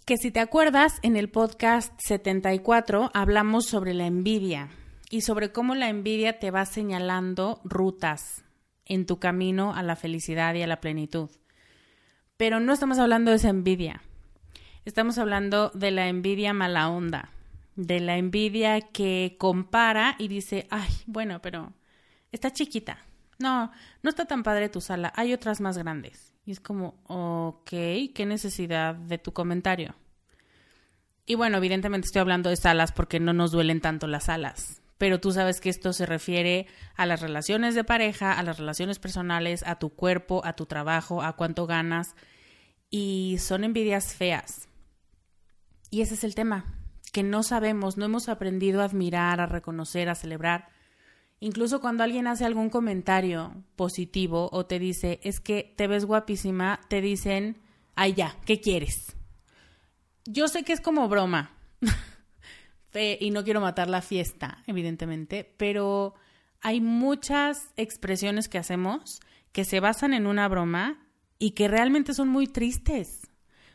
Que 0.06 0.16
si 0.16 0.30
te 0.30 0.40
acuerdas, 0.40 0.98
en 1.02 1.16
el 1.16 1.30
podcast 1.30 1.92
74 2.04 3.10
hablamos 3.14 3.66
sobre 3.66 3.94
la 3.94 4.06
envidia 4.06 4.68
y 5.10 5.22
sobre 5.22 5.52
cómo 5.52 5.74
la 5.74 5.88
envidia 5.88 6.38
te 6.38 6.50
va 6.50 6.64
señalando 6.64 7.60
rutas 7.64 8.44
en 8.86 9.06
tu 9.06 9.18
camino 9.18 9.74
a 9.74 9.82
la 9.82 9.96
felicidad 9.96 10.54
y 10.54 10.62
a 10.62 10.66
la 10.66 10.80
plenitud. 10.80 11.30
Pero 12.36 12.58
no 12.58 12.72
estamos 12.72 12.98
hablando 12.98 13.30
de 13.30 13.36
esa 13.36 13.50
envidia. 13.50 14.02
Estamos 14.84 15.18
hablando 15.18 15.70
de 15.74 15.90
la 15.90 16.08
envidia 16.08 16.52
mala 16.54 16.88
onda, 16.88 17.30
de 17.76 18.00
la 18.00 18.16
envidia 18.16 18.80
que 18.80 19.36
compara 19.38 20.16
y 20.18 20.28
dice, 20.28 20.66
ay, 20.70 20.90
bueno, 21.06 21.40
pero 21.42 21.72
está 22.32 22.52
chiquita. 22.52 22.98
No, 23.38 23.70
no 24.02 24.10
está 24.10 24.26
tan 24.26 24.42
padre 24.42 24.68
tu 24.68 24.80
sala, 24.80 25.12
hay 25.16 25.32
otras 25.32 25.60
más 25.60 25.78
grandes. 25.78 26.34
Y 26.44 26.52
es 26.52 26.60
como, 26.60 27.02
ok, 27.06 27.70
¿qué 28.14 28.24
necesidad 28.26 28.94
de 28.94 29.18
tu 29.18 29.32
comentario? 29.32 29.94
Y 31.26 31.36
bueno, 31.36 31.58
evidentemente 31.58 32.06
estoy 32.06 32.20
hablando 32.20 32.50
de 32.50 32.56
salas 32.56 32.92
porque 32.92 33.20
no 33.20 33.32
nos 33.32 33.52
duelen 33.52 33.80
tanto 33.80 34.06
las 34.06 34.24
salas 34.24 34.80
pero 35.00 35.18
tú 35.18 35.32
sabes 35.32 35.62
que 35.62 35.70
esto 35.70 35.94
se 35.94 36.04
refiere 36.04 36.66
a 36.94 37.06
las 37.06 37.22
relaciones 37.22 37.74
de 37.74 37.84
pareja, 37.84 38.34
a 38.34 38.42
las 38.42 38.58
relaciones 38.58 38.98
personales, 38.98 39.64
a 39.66 39.78
tu 39.78 39.88
cuerpo, 39.88 40.42
a 40.44 40.52
tu 40.52 40.66
trabajo, 40.66 41.22
a 41.22 41.36
cuánto 41.36 41.66
ganas, 41.66 42.14
y 42.90 43.38
son 43.40 43.64
envidias 43.64 44.12
feas. 44.12 44.68
Y 45.88 46.02
ese 46.02 46.12
es 46.12 46.22
el 46.22 46.34
tema, 46.34 46.66
que 47.14 47.22
no 47.22 47.42
sabemos, 47.42 47.96
no 47.96 48.04
hemos 48.04 48.28
aprendido 48.28 48.82
a 48.82 48.84
admirar, 48.84 49.40
a 49.40 49.46
reconocer, 49.46 50.10
a 50.10 50.14
celebrar. 50.14 50.68
Incluso 51.40 51.80
cuando 51.80 52.04
alguien 52.04 52.26
hace 52.26 52.44
algún 52.44 52.68
comentario 52.68 53.64
positivo 53.74 54.50
o 54.52 54.66
te 54.66 54.78
dice, 54.78 55.20
es 55.22 55.40
que 55.40 55.74
te 55.76 55.86
ves 55.86 56.04
guapísima, 56.04 56.80
te 56.88 57.00
dicen, 57.00 57.58
ay 57.94 58.12
ya, 58.12 58.36
¿qué 58.44 58.60
quieres? 58.60 59.16
Yo 60.26 60.48
sé 60.48 60.62
que 60.64 60.74
es 60.74 60.82
como 60.82 61.08
broma, 61.08 61.56
y 63.20 63.30
no 63.30 63.42
quiero 63.42 63.60
matar 63.60 63.88
la 63.88 64.02
fiesta, 64.02 64.62
evidentemente, 64.66 65.54
pero 65.56 66.14
hay 66.60 66.80
muchas 66.80 67.70
expresiones 67.76 68.48
que 68.48 68.58
hacemos 68.58 69.20
que 69.52 69.64
se 69.64 69.80
basan 69.80 70.14
en 70.14 70.26
una 70.26 70.46
broma 70.48 71.06
y 71.38 71.52
que 71.52 71.68
realmente 71.68 72.14
son 72.14 72.28
muy 72.28 72.46
tristes. 72.46 73.26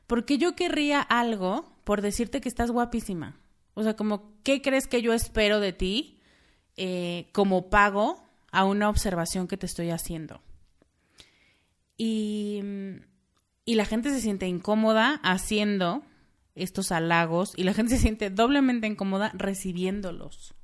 Porque 0.07 0.37
yo 0.37 0.55
querría 0.55 1.01
algo 1.01 1.73
por 1.83 2.01
decirte 2.01 2.41
que 2.41 2.49
estás 2.49 2.71
guapísima. 2.71 3.39
O 3.73 3.83
sea, 3.83 3.95
como, 3.95 4.31
¿qué 4.43 4.61
crees 4.61 4.87
que 4.87 5.01
yo 5.01 5.13
espero 5.13 5.59
de 5.59 5.73
ti 5.73 6.14
eh, 6.77 7.27
como 7.31 7.69
pago 7.69 8.23
a 8.51 8.63
una 8.63 8.89
observación 8.89 9.47
que 9.47 9.57
te 9.57 9.65
estoy 9.65 9.89
haciendo? 9.89 10.41
Y, 11.97 12.61
y 13.63 13.75
la 13.75 13.85
gente 13.85 14.09
se 14.09 14.21
siente 14.21 14.47
incómoda 14.47 15.19
haciendo 15.23 16.03
estos 16.55 16.91
halagos 16.91 17.53
y 17.55 17.63
la 17.63 17.73
gente 17.73 17.95
se 17.95 18.01
siente 18.01 18.29
doblemente 18.29 18.87
incómoda 18.87 19.31
recibiéndolos. 19.33 20.55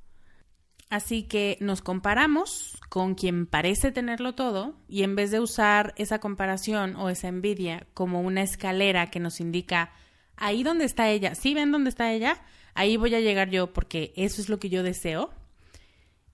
Así 0.92 1.22
que 1.22 1.56
nos 1.60 1.80
comparamos 1.80 2.78
con 2.90 3.14
quien 3.14 3.46
parece 3.46 3.92
tenerlo 3.92 4.34
todo 4.34 4.74
y 4.88 5.04
en 5.04 5.16
vez 5.16 5.30
de 5.30 5.40
usar 5.40 5.94
esa 5.96 6.18
comparación 6.18 6.96
o 6.96 7.08
esa 7.08 7.28
envidia 7.28 7.86
como 7.94 8.20
una 8.20 8.42
escalera 8.42 9.10
que 9.10 9.18
nos 9.18 9.40
indica 9.40 9.90
ahí 10.36 10.62
donde 10.62 10.84
está 10.84 11.08
ella, 11.08 11.34
si 11.34 11.54
ven 11.54 11.72
dónde 11.72 11.88
está 11.88 12.12
ella, 12.12 12.42
ahí 12.74 12.98
voy 12.98 13.14
a 13.14 13.20
llegar 13.20 13.48
yo 13.48 13.72
porque 13.72 14.12
eso 14.16 14.42
es 14.42 14.50
lo 14.50 14.58
que 14.58 14.68
yo 14.68 14.82
deseo, 14.82 15.32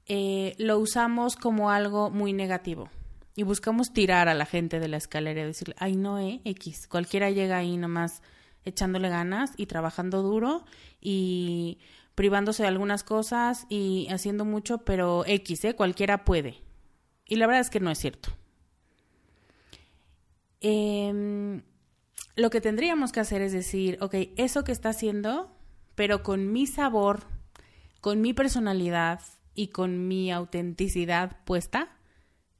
eh, 0.08 0.54
lo 0.58 0.78
usamos 0.78 1.36
como 1.36 1.70
algo 1.70 2.10
muy 2.10 2.32
negativo 2.32 2.88
y 3.36 3.42
buscamos 3.42 3.92
tirar 3.92 4.28
a 4.28 4.34
la 4.34 4.46
gente 4.46 4.80
de 4.80 4.88
la 4.88 4.96
escalera 4.96 5.42
y 5.42 5.44
decirle, 5.44 5.74
ay 5.78 5.96
no, 5.96 6.18
eh, 6.18 6.40
X, 6.44 6.88
cualquiera 6.88 7.30
llega 7.30 7.58
ahí 7.58 7.76
nomás 7.76 8.22
echándole 8.64 9.10
ganas 9.10 9.52
y 9.56 9.66
trabajando 9.66 10.22
duro 10.22 10.64
y 11.00 11.78
privándose 12.14 12.62
de 12.62 12.68
algunas 12.68 13.04
cosas 13.04 13.66
y 13.68 14.08
haciendo 14.10 14.44
mucho, 14.44 14.78
pero 14.78 15.24
X, 15.26 15.64
¿eh? 15.66 15.76
cualquiera 15.76 16.24
puede. 16.24 16.56
Y 17.26 17.36
la 17.36 17.46
verdad 17.46 17.60
es 17.60 17.70
que 17.70 17.78
no 17.78 17.90
es 17.90 17.98
cierto. 17.98 18.30
Em, 20.60 21.62
lo 22.34 22.50
que 22.50 22.60
tendríamos 22.60 23.12
que 23.12 23.20
hacer 23.20 23.42
es 23.42 23.52
decir, 23.52 23.98
ok, 24.00 24.14
eso 24.36 24.64
que 24.64 24.72
está 24.72 24.88
haciendo, 24.88 25.54
pero 25.94 26.22
con 26.22 26.50
mi 26.50 26.66
sabor, 26.66 27.20
con 28.00 28.20
mi 28.20 28.32
personalidad 28.32 29.20
y 29.58 29.70
con 29.70 30.06
mi 30.06 30.30
autenticidad 30.30 31.38
puesta, 31.44 31.88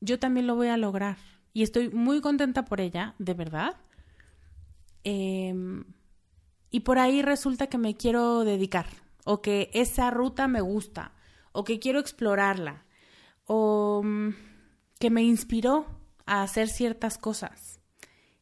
yo 0.00 0.18
también 0.18 0.48
lo 0.48 0.56
voy 0.56 0.66
a 0.66 0.76
lograr. 0.76 1.16
Y 1.52 1.62
estoy 1.62 1.90
muy 1.90 2.20
contenta 2.20 2.64
por 2.64 2.80
ella, 2.80 3.14
de 3.20 3.34
verdad. 3.34 3.76
Em, 5.04 5.84
y 6.72 6.80
por 6.80 6.98
ahí 6.98 7.22
resulta 7.22 7.68
que 7.68 7.78
me 7.78 7.96
quiero 7.96 8.42
dedicar, 8.42 8.86
o 9.24 9.40
que 9.40 9.70
esa 9.74 10.10
ruta 10.10 10.48
me 10.48 10.60
gusta, 10.60 11.12
o 11.52 11.62
que 11.62 11.78
quiero 11.78 12.00
explorarla, 12.00 12.84
o 13.44 14.02
mm, 14.04 14.30
que 14.98 15.10
me 15.10 15.22
inspiró 15.22 15.86
a 16.26 16.42
hacer 16.42 16.68
ciertas 16.68 17.16
cosas. 17.16 17.78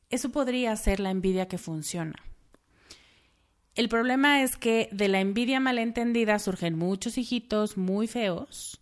Eso 0.09 0.31
podría 0.31 0.75
ser 0.77 0.99
la 0.99 1.11
envidia 1.11 1.47
que 1.47 1.59
funciona. 1.59 2.17
El 3.77 3.89
problema 3.89 4.43
es 4.43 4.57
que 4.57 4.89
de 4.91 5.09
la 5.09 5.21
envidia 5.21 5.61
malentendida 5.61 6.39
surgen 6.39 6.77
muchos 6.77 7.19
hijitos 7.19 7.77
muy 7.77 8.09
feos. 8.09 8.81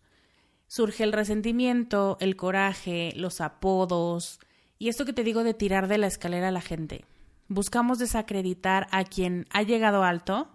Surge 0.66 1.04
el 1.04 1.12
resentimiento, 1.12 2.16
el 2.20 2.37
coraje, 2.37 3.12
los 3.16 3.40
apodos 3.40 4.40
y 4.78 4.88
esto 4.88 5.04
que 5.04 5.12
te 5.12 5.24
digo 5.24 5.44
de 5.44 5.54
tirar 5.54 5.88
de 5.88 5.98
la 5.98 6.07
escalera 6.07 6.48
a 6.48 6.52
la 6.52 6.61
gente 6.61 7.04
buscamos 7.48 7.98
desacreditar 7.98 8.87
a 8.90 9.04
quien 9.04 9.46
ha 9.50 9.62
llegado 9.62 10.04
alto 10.04 10.48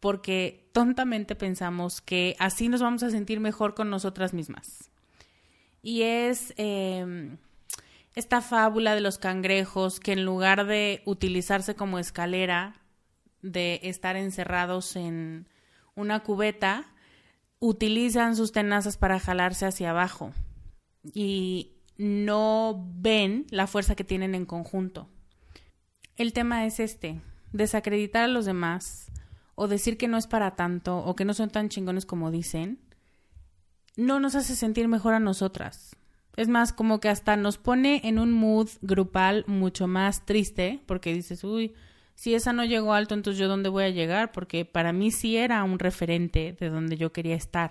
porque 0.00 0.68
tontamente 0.72 1.34
pensamos 1.34 2.00
que 2.00 2.36
así 2.38 2.68
nos 2.68 2.80
vamos 2.80 3.02
a 3.02 3.10
sentir 3.10 3.40
mejor 3.40 3.74
con 3.74 3.90
nosotras 3.90 4.32
mismas. 4.32 4.90
Y 5.82 6.02
es 6.02 6.54
em, 6.56 7.38
esta 8.14 8.40
fábula 8.40 8.94
de 8.94 9.00
los 9.00 9.18
cangrejos 9.18 9.98
que 9.98 10.12
en 10.12 10.24
lugar 10.24 10.66
de 10.66 11.02
utilizarse 11.04 11.74
como 11.74 11.98
escalera, 11.98 12.74
de 13.42 13.80
estar 13.84 14.16
encerrados 14.16 14.96
en 14.96 15.48
una 15.94 16.20
cubeta, 16.20 16.86
utilizan 17.60 18.36
sus 18.36 18.52
tenazas 18.52 18.96
para 18.96 19.18
jalarse 19.18 19.66
hacia 19.66 19.90
abajo 19.90 20.32
y 21.14 21.72
no 21.96 22.88
ven 22.94 23.46
la 23.50 23.66
fuerza 23.66 23.94
que 23.94 24.04
tienen 24.04 24.34
en 24.34 24.46
conjunto. 24.46 25.08
El 26.16 26.32
tema 26.32 26.66
es 26.66 26.80
este, 26.80 27.20
desacreditar 27.52 28.24
a 28.24 28.28
los 28.28 28.44
demás 28.44 29.10
o 29.54 29.66
decir 29.66 29.96
que 29.98 30.08
no 30.08 30.16
es 30.16 30.26
para 30.26 30.54
tanto 30.54 30.98
o 30.98 31.16
que 31.16 31.24
no 31.24 31.34
son 31.34 31.50
tan 31.50 31.68
chingones 31.68 32.06
como 32.06 32.30
dicen, 32.30 32.80
no 33.96 34.20
nos 34.20 34.36
hace 34.36 34.54
sentir 34.54 34.86
mejor 34.86 35.14
a 35.14 35.20
nosotras. 35.20 35.96
Es 36.36 36.46
más, 36.46 36.72
como 36.72 37.00
que 37.00 37.08
hasta 37.08 37.36
nos 37.36 37.58
pone 37.58 38.00
en 38.04 38.20
un 38.20 38.32
mood 38.32 38.68
grupal 38.80 39.44
mucho 39.48 39.88
más 39.88 40.24
triste, 40.24 40.80
porque 40.86 41.12
dices, 41.12 41.42
uy, 41.42 41.74
si 42.18 42.34
esa 42.34 42.52
no 42.52 42.64
llegó 42.64 42.94
alto, 42.94 43.14
entonces 43.14 43.38
yo 43.38 43.46
dónde 43.46 43.68
voy 43.68 43.84
a 43.84 43.90
llegar, 43.90 44.32
porque 44.32 44.64
para 44.64 44.92
mí 44.92 45.12
sí 45.12 45.36
era 45.36 45.62
un 45.62 45.78
referente 45.78 46.56
de 46.58 46.68
donde 46.68 46.96
yo 46.96 47.12
quería 47.12 47.36
estar. 47.36 47.70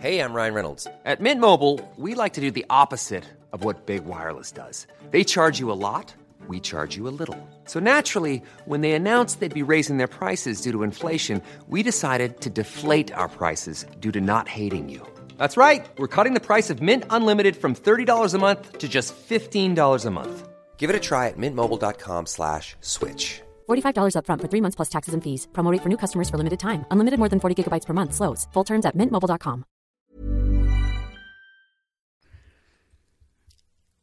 Hey, 0.00 0.18
I'm 0.18 0.34
Ryan 0.34 0.54
Reynolds. 0.54 0.88
At 1.04 1.20
Mint 1.20 1.40
Mobile, 1.40 1.78
we 1.96 2.14
like 2.14 2.32
to 2.34 2.40
do 2.40 2.50
the 2.50 2.64
opposite 2.70 3.24
of 3.52 3.64
what 3.64 3.86
Big 3.86 4.04
Wireless 4.04 4.50
does. 4.50 4.88
They 5.12 5.22
charge 5.22 5.60
you 5.60 5.70
a 5.70 5.78
lot, 5.78 6.12
we 6.48 6.58
charge 6.58 6.96
you 6.96 7.06
a 7.06 7.14
little. 7.14 7.36
So 7.66 7.78
naturally, 7.78 8.42
when 8.66 8.80
they 8.80 8.92
announced 8.92 9.38
they'd 9.38 9.54
be 9.54 9.62
raising 9.62 9.98
their 9.98 10.08
prices 10.08 10.62
due 10.62 10.72
to 10.72 10.82
inflation, 10.82 11.40
we 11.68 11.84
decided 11.84 12.40
to 12.40 12.50
deflate 12.50 13.12
our 13.14 13.28
prices 13.28 13.86
due 14.00 14.10
to 14.10 14.20
not 14.20 14.48
hating 14.48 14.88
you. 14.88 15.06
That's 15.38 15.56
right. 15.56 15.86
We're 15.98 16.08
cutting 16.08 16.34
the 16.34 16.40
price 16.40 16.70
of 16.70 16.82
Mint 16.82 17.04
Unlimited 17.10 17.56
from 17.56 17.76
$30 17.76 18.34
a 18.34 18.38
month 18.38 18.78
to 18.78 18.88
just 18.88 19.14
$15 19.28 20.04
a 20.04 20.10
month. 20.10 20.49
Give 20.80 20.88
it 20.88 20.96
a 20.96 21.00
try 21.08 21.28
at 21.28 21.36
mintmobile.com 21.36 22.26
slash 22.26 22.74
switch. 22.80 23.42
$45 23.68 24.16
upfront 24.16 24.40
for 24.40 24.48
three 24.48 24.62
months 24.62 24.76
plus 24.76 24.88
taxes 24.88 25.12
and 25.14 25.22
fees. 25.22 25.46
Promo 25.52 25.76
for 25.82 25.88
new 25.88 25.98
customers 25.98 26.28
for 26.30 26.38
limited 26.38 26.58
time. 26.58 26.84
Unlimited 26.90 27.18
more 27.18 27.28
than 27.28 27.40
40 27.40 27.54
gigabytes 27.54 27.86
per 27.86 27.92
month. 27.92 28.14
Slows. 28.14 28.48
Full 28.54 28.64
terms 28.64 28.86
at 28.86 28.96
mintmobile.com. 28.96 29.64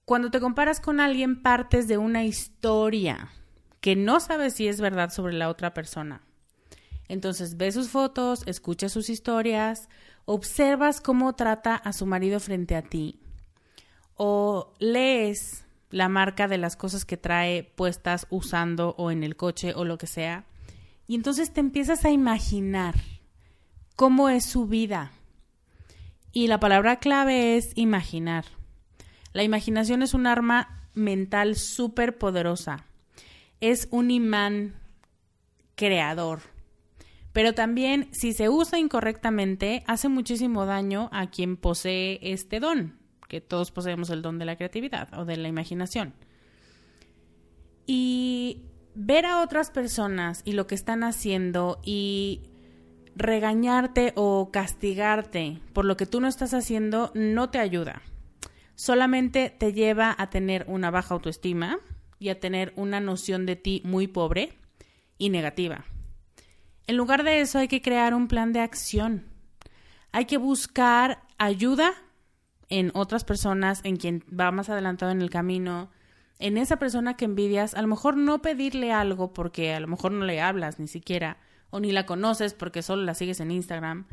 Cuando 0.05 0.29
te 0.29 0.39
comparas 0.39 0.79
con 0.79 1.01
alguien, 1.01 1.41
partes 1.43 1.89
de 1.89 1.97
una 1.97 2.23
historia 2.23 3.29
que 3.81 3.95
no 3.97 4.19
sabes 4.21 4.53
si 4.53 4.67
es 4.69 4.79
verdad 4.79 5.09
sobre 5.09 5.33
la 5.33 5.49
otra 5.49 5.73
persona. 5.73 6.21
Entonces 7.09 7.57
ves 7.57 7.73
sus 7.73 7.89
fotos, 7.89 8.43
escuchas 8.45 8.91
sus 8.91 9.09
historias, 9.09 9.89
observas 10.25 11.01
cómo 11.01 11.33
trata 11.33 11.75
a 11.75 11.91
su 11.91 12.05
marido 12.05 12.39
frente 12.39 12.75
a 12.75 12.83
ti 12.83 13.19
o 14.15 14.73
lees 14.79 15.66
la 15.89 16.09
marca 16.09 16.47
de 16.47 16.57
las 16.57 16.75
cosas 16.75 17.05
que 17.05 17.17
trae 17.17 17.63
puestas 17.63 18.27
usando 18.29 18.95
o 18.97 19.11
en 19.11 19.23
el 19.23 19.35
coche 19.35 19.73
o 19.75 19.85
lo 19.85 19.97
que 19.97 20.07
sea. 20.07 20.45
Y 21.07 21.15
entonces 21.15 21.53
te 21.53 21.61
empiezas 21.61 22.05
a 22.05 22.11
imaginar 22.11 22.95
cómo 23.95 24.29
es 24.29 24.45
su 24.45 24.67
vida. 24.67 25.11
Y 26.31 26.47
la 26.47 26.59
palabra 26.59 26.99
clave 26.99 27.57
es 27.57 27.71
imaginar. 27.75 28.45
La 29.33 29.43
imaginación 29.43 30.03
es 30.03 30.13
un 30.13 30.27
arma 30.27 30.89
mental 30.93 31.55
súper 31.55 32.17
poderosa. 32.17 32.85
Es 33.61 33.87
un 33.91 34.11
imán 34.11 34.75
creador. 35.75 36.41
Pero 37.31 37.53
también, 37.53 38.09
si 38.11 38.33
se 38.33 38.49
usa 38.49 38.79
incorrectamente, 38.79 39.83
hace 39.87 40.09
muchísimo 40.09 40.65
daño 40.65 41.09
a 41.13 41.27
quien 41.27 41.55
posee 41.55 42.19
este 42.21 42.59
don, 42.59 42.97
que 43.27 43.41
todos 43.41 43.71
poseemos 43.71 44.09
el 44.09 44.21
don 44.21 44.39
de 44.39 44.45
la 44.45 44.55
creatividad 44.55 45.13
o 45.17 45.25
de 45.25 45.37
la 45.37 45.47
imaginación. 45.47 46.13
Y 47.85 48.63
ver 48.95 49.25
a 49.25 49.41
otras 49.41 49.71
personas 49.71 50.41
y 50.43 50.53
lo 50.53 50.67
que 50.67 50.75
están 50.75 51.03
haciendo 51.03 51.79
y 51.83 52.41
regañarte 53.15 54.13
o 54.15 54.51
castigarte 54.51 55.59
por 55.73 55.85
lo 55.85 55.97
que 55.97 56.05
tú 56.05 56.21
no 56.21 56.27
estás 56.27 56.53
haciendo 56.53 57.11
no 57.13 57.49
te 57.49 57.59
ayuda. 57.59 58.01
Solamente 58.75 59.49
te 59.49 59.73
lleva 59.73 60.15
a 60.17 60.29
tener 60.29 60.65
una 60.67 60.91
baja 60.91 61.15
autoestima 61.15 61.79
y 62.19 62.29
a 62.29 62.39
tener 62.39 62.73
una 62.75 62.99
noción 62.99 63.45
de 63.45 63.55
ti 63.55 63.81
muy 63.83 64.07
pobre 64.07 64.57
y 65.17 65.29
negativa. 65.29 65.85
En 66.85 66.95
lugar 66.95 67.23
de 67.23 67.41
eso 67.41 67.59
hay 67.59 67.67
que 67.67 67.81
crear 67.81 68.13
un 68.13 68.27
plan 68.27 68.53
de 68.53 68.61
acción. 68.61 69.25
Hay 70.11 70.25
que 70.25 70.37
buscar 70.37 71.23
ayuda 71.37 71.93
en 72.69 72.91
otras 72.93 73.23
personas, 73.23 73.81
en 73.83 73.97
quien 73.97 74.23
va 74.27 74.51
más 74.51 74.69
adelantado 74.69 75.11
en 75.11 75.21
el 75.21 75.29
camino, 75.29 75.89
en 76.39 76.57
esa 76.57 76.77
persona 76.77 77.15
que 77.15 77.25
envidias, 77.25 77.73
a 77.73 77.81
lo 77.81 77.87
mejor 77.87 78.17
no 78.17 78.41
pedirle 78.41 78.91
algo 78.91 79.33
porque 79.33 79.73
a 79.73 79.79
lo 79.79 79.87
mejor 79.87 80.11
no 80.11 80.25
le 80.25 80.41
hablas 80.41 80.79
ni 80.79 80.87
siquiera, 80.87 81.37
o 81.69 81.79
ni 81.79 81.91
la 81.91 82.05
conoces 82.05 82.53
porque 82.53 82.81
solo 82.81 83.03
la 83.03 83.13
sigues 83.13 83.39
en 83.39 83.51
Instagram, 83.51 84.05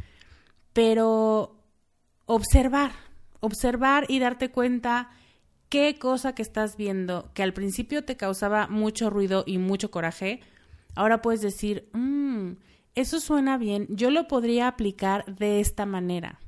pero 0.73 1.57
observar, 2.27 2.93
observar 3.41 4.07
y 4.09 4.19
darte 4.19 4.51
cuenta 4.51 5.11
qué 5.69 5.99
cosa 5.99 6.35
que 6.35 6.43
estás 6.43 6.77
viendo 6.77 7.31
que 7.35 7.43
al 7.43 7.53
principio 7.53 8.05
te 8.05 8.17
causaba 8.17 8.69
mucho 8.69 9.11
ruido 9.11 9.45
y 9.47 9.59
mucho 9.59 9.91
coraje, 9.91 10.41
ahora 10.95 11.21
puedes 11.21 11.43
decir, 11.43 11.89
mmm, 11.93 12.53
eso 12.95 13.21
suena 13.21 13.59
bien, 13.59 13.87
yo 13.91 14.11
lo 14.11 14.29
podría 14.29 14.69
aplicar 14.69 15.25
de 15.27 15.61
esta 15.61 15.85
manera. 15.85 16.39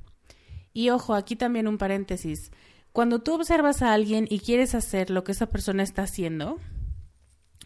Y 0.77 0.91
ojo, 0.91 1.15
aquí 1.15 1.35
también 1.35 1.67
un 1.67 1.79
paréntesis. 1.79 2.51
Cuando 2.91 3.17
tú 3.17 3.33
observas 3.33 3.81
a 3.81 3.93
alguien 3.93 4.27
y 4.29 4.37
quieres 4.37 4.75
hacer 4.75 5.09
lo 5.09 5.23
que 5.23 5.31
esa 5.31 5.47
persona 5.47 5.81
está 5.81 6.03
haciendo, 6.03 6.59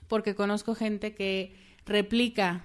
porque 0.07 0.33
conozco 0.33 0.75
gente 0.75 1.13
que 1.13 1.53
replica 1.85 2.63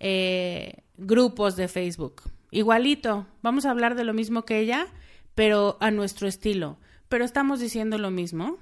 eh, 0.00 0.82
grupos 0.98 1.56
de 1.56 1.68
Facebook, 1.68 2.24
igualito, 2.50 3.26
vamos 3.40 3.64
a 3.64 3.70
hablar 3.70 3.94
de 3.94 4.04
lo 4.04 4.12
mismo 4.12 4.44
que 4.44 4.58
ella, 4.58 4.86
pero 5.34 5.78
a 5.80 5.90
nuestro 5.90 6.28
estilo, 6.28 6.76
pero 7.08 7.24
estamos 7.24 7.58
diciendo 7.58 7.96
lo 7.96 8.10
mismo. 8.10 8.58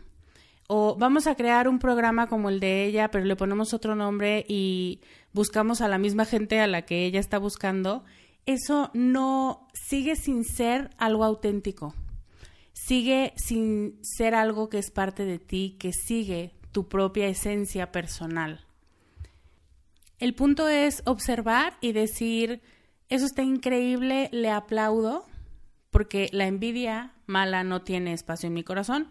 O 0.68 0.94
vamos 0.94 1.26
a 1.26 1.35
crear 1.35 1.66
un 1.66 1.80
programa 1.80 2.28
como 2.28 2.48
el 2.48 2.61
de 2.61 2.85
ella, 2.85 3.11
pero 3.11 3.24
le 3.24 3.35
ponemos 3.35 3.74
otro 3.74 3.96
nombre 3.96 4.46
y 4.46 5.00
buscamos 5.33 5.80
a 5.80 5.88
la 5.88 5.98
misma 5.98 6.26
gente 6.26 6.61
a 6.61 6.68
la 6.68 6.83
que 6.83 7.06
ella 7.06 7.18
está 7.18 7.38
buscando. 7.38 8.04
Eso 8.46 8.90
no 8.94 9.68
sigue 9.74 10.16
sin 10.16 10.44
ser 10.44 10.90
algo 10.98 11.24
auténtico. 11.24 11.94
Sigue 12.72 13.33
sin 13.37 13.98
ser 14.03 14.35
algo 14.35 14.68
que 14.68 14.79
es 14.79 14.90
parte 14.90 15.24
de 15.24 15.38
ti, 15.38 15.76
que 15.79 15.92
sigue 15.92 16.55
tu 16.72 16.88
propia 16.88 17.29
esencia 17.29 17.92
personal. 17.92 18.66
El 20.18 20.35
punto 20.35 20.68
es 20.68 21.03
observar 21.07 21.76
y 21.81 21.92
decir, 21.92 22.61
eso 23.09 23.26
está 23.26 23.42
increíble, 23.42 24.29
le 24.33 24.50
aplaudo, 24.50 25.26
porque 25.90 26.29
la 26.33 26.46
envidia 26.46 27.14
mala 27.26 27.64
no 27.64 27.83
tiene 27.83 28.12
espacio 28.12 28.48
en 28.48 28.55
mi 28.55 28.62
corazón. 28.62 29.09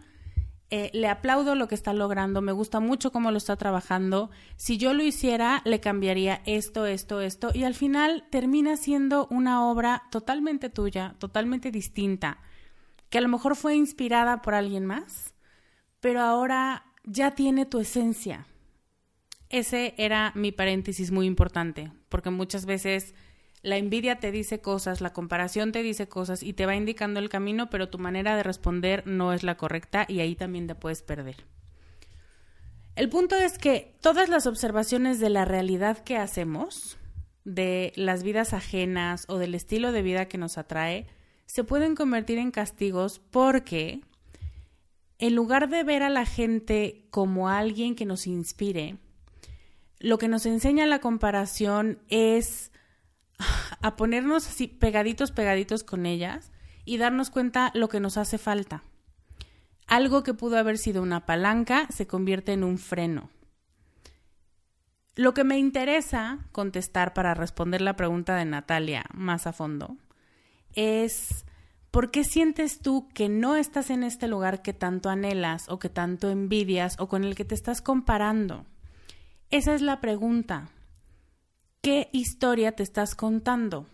Eh, 0.72 0.92
le 0.94 1.08
aplaudo 1.08 1.56
lo 1.56 1.68
que 1.68 1.74
está 1.74 1.94
logrando, 1.94 2.42
me 2.42 2.52
gusta 2.52 2.80
mucho 2.80 3.12
cómo 3.12 3.32
lo 3.32 3.38
está 3.38 3.56
trabajando. 3.56 4.30
Si 4.56 4.78
yo 4.78 4.94
lo 4.94 5.02
hiciera, 5.02 5.64
le 5.66 5.80
cambiaría 5.80 6.42
esto, 6.46 6.86
esto, 6.86 7.22
esto, 7.22 7.50
y 7.54 7.64
al 7.64 7.74
final 7.74 8.26
termina 8.30 8.78
siendo 8.78 9.28
una 9.32 9.66
obra 9.66 10.04
totalmente 10.12 10.70
tuya, 10.70 11.16
totalmente 11.18 11.72
distinta, 11.72 12.38
que 13.10 13.18
a 13.18 13.22
lo 13.22 13.30
mejor 13.30 13.56
fue 13.56 13.76
inspirada 13.76 14.44
por 14.44 14.54
alguien 14.54 14.86
más, 14.86 15.34
pero 16.02 16.22
ahora 16.22 16.86
ya 17.04 17.32
tiene 17.32 17.66
tu 17.66 17.80
esencia. 17.80 18.46
Ese 19.50 19.96
era 19.98 20.32
mi 20.36 20.52
paréntesis 20.52 21.10
muy 21.10 21.26
importante, 21.26 21.92
porque 22.10 22.30
muchas 22.30 22.68
veces 22.68 23.16
la 23.62 23.78
envidia 23.78 24.20
te 24.20 24.32
dice 24.32 24.62
cosas, 24.62 25.02
la 25.02 25.12
comparación 25.12 25.72
te 25.72 25.84
dice 25.84 26.08
cosas 26.08 26.44
y 26.44 26.54
te 26.54 26.66
va 26.66 26.76
indicando 26.76 27.20
el 27.20 27.30
camino, 27.30 27.70
pero 27.70 27.90
tu 27.90 27.98
manera 27.98 28.36
de 28.36 28.44
responder 28.44 29.06
no 29.06 29.34
es 29.34 29.44
la 29.44 29.58
correcta 29.58 30.06
y 30.08 30.22
ahí 30.22 30.36
también 30.36 30.68
te 30.68 30.76
puedes 30.76 31.02
perder. 31.02 31.46
El 32.96 33.10
punto 33.10 33.36
es 33.36 33.58
que 33.58 33.96
todas 34.02 34.30
las 34.30 34.46
observaciones 34.48 35.20
de 35.20 35.30
la 35.30 35.46
realidad 35.46 36.04
que 36.04 36.18
hacemos, 36.18 36.98
de 37.46 37.94
las 37.96 38.24
vidas 38.24 38.54
ajenas 38.54 39.26
o 39.28 39.38
del 39.38 39.56
estilo 39.56 39.92
de 39.92 40.02
vida 40.02 40.28
que 40.28 40.38
nos 40.38 40.58
atrae, 40.58 41.08
se 41.46 41.64
pueden 41.64 41.96
convertir 41.96 42.38
en 42.38 42.52
castigos 42.52 43.20
porque 43.20 44.02
en 45.18 45.36
lugar 45.36 45.70
de 45.70 45.84
ver 45.84 46.04
a 46.04 46.10
la 46.10 46.26
gente 46.26 47.08
como 47.10 47.50
alguien 47.50 47.96
que 47.96 48.06
nos 48.06 48.28
inspire, 48.28 48.98
lo 50.00 50.18
que 50.18 50.30
nos 50.30 50.46
enseña 50.46 50.86
la 50.86 51.00
comparación 51.00 52.00
es 52.08 52.72
a 53.82 53.96
ponernos 53.96 54.48
así 54.48 54.68
pegaditos, 54.68 55.32
pegaditos 55.32 55.84
con 55.84 56.06
ellas 56.06 56.52
y 56.86 56.98
darnos 56.98 57.30
cuenta 57.30 57.72
lo 57.74 57.90
que 57.90 58.00
nos 58.00 58.18
hace 58.18 58.38
falta. 58.38 58.84
Algo 59.88 60.24
que 60.24 60.34
pudo 60.34 60.58
haber 60.58 60.78
sido 60.78 61.02
una 61.02 61.26
palanca 61.26 61.88
se 61.90 62.06
convierte 62.06 62.54
en 62.54 62.64
un 62.64 62.78
freno. 62.78 63.30
Lo 65.16 65.34
que 65.34 65.44
me 65.44 65.58
interesa 65.58 66.40
contestar 66.52 67.14
para 67.14 67.34
responder 67.34 67.82
la 67.82 67.96
pregunta 67.96 68.36
de 68.36 68.46
Natalia 68.46 69.06
más 69.14 69.48
a 69.48 69.54
fondo 69.54 69.98
es 70.74 71.46
¿por 71.92 72.12
qué 72.12 72.24
sientes 72.24 72.80
tú 72.80 73.10
que 73.14 73.28
no 73.28 73.56
estás 73.56 73.90
en 73.90 74.04
este 74.04 74.28
lugar 74.28 74.62
que 74.62 74.74
tanto 74.74 75.10
anhelas 75.10 75.68
o 75.70 75.80
que 75.80 75.90
tanto 75.90 76.30
envidias 76.30 76.96
o 77.00 77.08
con 77.08 77.24
el 77.24 77.36
que 77.36 77.46
te 77.46 77.56
estás 77.56 77.82
comparando? 77.82 78.66
Esa 79.50 79.74
es 79.74 79.82
la 79.82 80.00
pregunta. 80.00 80.70
¿Qué 81.82 82.10
historia 82.12 82.74
te 82.74 82.84
estás 82.84 83.16
contando? 83.16 83.88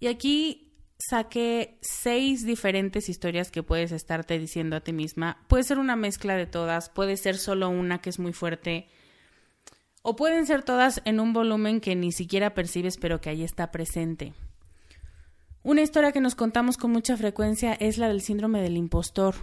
Y 0.00 0.08
aquí 0.08 0.74
saqué 0.98 1.78
seis 1.80 2.44
diferentes 2.44 3.08
historias 3.08 3.52
que 3.52 3.62
puedes 3.62 3.92
estarte 3.92 4.36
diciendo 4.36 4.74
a 4.74 4.80
ti 4.80 4.92
misma. 4.92 5.44
Puede 5.46 5.62
ser 5.62 5.78
una 5.78 5.94
mezcla 5.94 6.34
de 6.34 6.46
todas, 6.46 6.90
puede 6.90 7.16
ser 7.16 7.36
solo 7.36 7.68
una 7.68 8.00
que 8.00 8.10
es 8.10 8.18
muy 8.18 8.32
fuerte, 8.32 8.88
o 10.02 10.16
pueden 10.16 10.44
ser 10.44 10.64
todas 10.64 11.02
en 11.04 11.20
un 11.20 11.32
volumen 11.32 11.80
que 11.80 11.94
ni 11.94 12.10
siquiera 12.10 12.52
percibes 12.52 12.96
pero 12.96 13.20
que 13.20 13.30
ahí 13.30 13.44
está 13.44 13.70
presente. 13.70 14.34
Una 15.62 15.82
historia 15.82 16.10
que 16.10 16.20
nos 16.20 16.34
contamos 16.34 16.76
con 16.76 16.90
mucha 16.90 17.16
frecuencia 17.16 17.74
es 17.74 17.96
la 17.96 18.08
del 18.08 18.22
síndrome 18.22 18.60
del 18.60 18.76
impostor, 18.76 19.36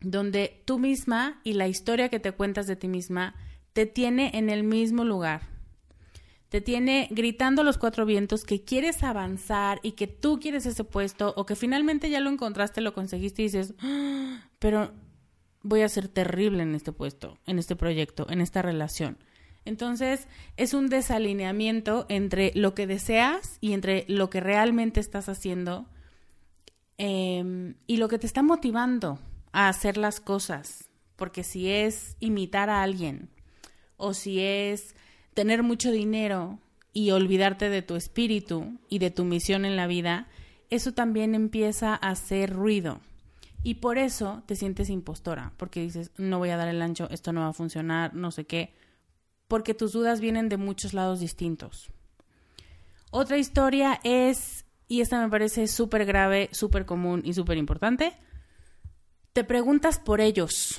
donde 0.00 0.60
tú 0.64 0.80
misma 0.80 1.40
y 1.44 1.52
la 1.52 1.68
historia 1.68 2.08
que 2.08 2.18
te 2.18 2.32
cuentas 2.32 2.66
de 2.66 2.74
ti 2.74 2.88
misma 2.88 3.36
te 3.72 3.86
tiene 3.86 4.32
en 4.34 4.50
el 4.50 4.64
mismo 4.64 5.04
lugar, 5.04 5.49
te 6.50 6.60
tiene 6.60 7.06
gritando 7.12 7.62
los 7.62 7.78
cuatro 7.78 8.04
vientos 8.04 8.44
que 8.44 8.64
quieres 8.64 9.04
avanzar 9.04 9.78
y 9.84 9.92
que 9.92 10.08
tú 10.08 10.40
quieres 10.40 10.66
ese 10.66 10.82
puesto 10.82 11.32
o 11.36 11.46
que 11.46 11.54
finalmente 11.54 12.10
ya 12.10 12.18
lo 12.18 12.28
encontraste, 12.28 12.80
lo 12.80 12.92
conseguiste 12.92 13.42
y 13.42 13.44
dices, 13.46 13.74
ah, 13.78 14.48
pero 14.58 14.92
voy 15.62 15.82
a 15.82 15.88
ser 15.88 16.08
terrible 16.08 16.64
en 16.64 16.74
este 16.74 16.90
puesto, 16.90 17.38
en 17.46 17.60
este 17.60 17.76
proyecto, 17.76 18.26
en 18.28 18.40
esta 18.40 18.62
relación. 18.62 19.18
Entonces 19.64 20.26
es 20.56 20.74
un 20.74 20.88
desalineamiento 20.88 22.04
entre 22.08 22.50
lo 22.56 22.74
que 22.74 22.88
deseas 22.88 23.58
y 23.60 23.72
entre 23.72 24.04
lo 24.08 24.28
que 24.28 24.40
realmente 24.40 24.98
estás 24.98 25.28
haciendo 25.28 25.86
em, 26.98 27.76
y 27.86 27.98
lo 27.98 28.08
que 28.08 28.18
te 28.18 28.26
está 28.26 28.42
motivando 28.42 29.20
a 29.52 29.68
hacer 29.68 29.96
las 29.96 30.18
cosas. 30.18 30.90
Porque 31.14 31.44
si 31.44 31.70
es 31.70 32.16
imitar 32.18 32.70
a 32.70 32.82
alguien 32.82 33.30
o 33.96 34.14
si 34.14 34.40
es 34.40 34.96
tener 35.34 35.62
mucho 35.62 35.90
dinero 35.90 36.58
y 36.92 37.10
olvidarte 37.10 37.68
de 37.68 37.82
tu 37.82 37.96
espíritu 37.96 38.78
y 38.88 38.98
de 38.98 39.10
tu 39.10 39.24
misión 39.24 39.64
en 39.64 39.76
la 39.76 39.86
vida, 39.86 40.26
eso 40.70 40.92
también 40.92 41.34
empieza 41.34 41.92
a 41.94 42.10
hacer 42.10 42.52
ruido. 42.52 43.00
Y 43.62 43.74
por 43.74 43.98
eso 43.98 44.42
te 44.46 44.56
sientes 44.56 44.88
impostora, 44.88 45.52
porque 45.56 45.82
dices, 45.82 46.12
no 46.16 46.38
voy 46.38 46.50
a 46.50 46.56
dar 46.56 46.68
el 46.68 46.80
ancho, 46.80 47.08
esto 47.10 47.32
no 47.32 47.40
va 47.40 47.48
a 47.48 47.52
funcionar, 47.52 48.14
no 48.14 48.30
sé 48.30 48.46
qué. 48.46 48.74
porque 49.48 49.74
tus 49.74 49.92
dudas 49.92 50.20
vienen 50.20 50.48
de 50.48 50.56
muchos 50.56 50.94
lados 50.94 51.18
distintos. 51.18 51.90
Otra 53.10 53.36
historia 53.36 54.00
es, 54.04 54.64
y 54.86 55.00
esta 55.00 55.20
me 55.20 55.28
parece 55.28 55.66
súper 55.66 56.04
grave, 56.04 56.48
súper 56.52 56.86
común 56.86 57.22
y 57.24 57.34
súper 57.34 57.58
importante, 57.58 58.14
te 59.32 59.42
preguntas 59.42 59.98
por 59.98 60.20
ellos, 60.20 60.78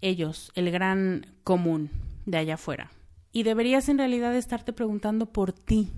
ellos, 0.00 0.52
el 0.54 0.70
gran 0.70 1.26
común 1.42 1.90
de 2.24 2.38
allá 2.38 2.54
afuera. 2.54 2.92
Y 3.32 3.42
deberías 3.42 3.88
en 3.88 3.98
realidad 3.98 4.34
estarte 4.34 4.72
preguntando 4.72 5.26
por 5.26 5.52
ti. 5.52 5.92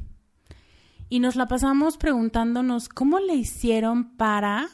Y 1.08 1.20
nos 1.20 1.36
la 1.36 1.46
pasamos 1.46 1.96
preguntándonos 1.96 2.88
cómo 2.88 3.18
le 3.18 3.34
hicieron 3.34 4.16
para 4.16 4.68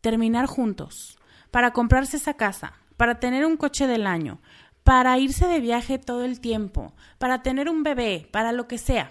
terminar 0.00 0.46
juntos, 0.46 1.18
para 1.50 1.72
comprarse 1.72 2.16
esa 2.18 2.34
casa, 2.34 2.74
para 2.96 3.20
tener 3.20 3.46
un 3.46 3.56
coche 3.56 3.86
del 3.86 4.06
año, 4.06 4.40
para 4.82 5.18
irse 5.18 5.46
de 5.46 5.60
viaje 5.60 5.98
todo 5.98 6.24
el 6.24 6.40
tiempo, 6.40 6.94
para 7.18 7.42
tener 7.42 7.68
un 7.68 7.82
bebé, 7.82 8.28
para 8.30 8.52
lo 8.52 8.68
que 8.68 8.78
sea. 8.78 9.10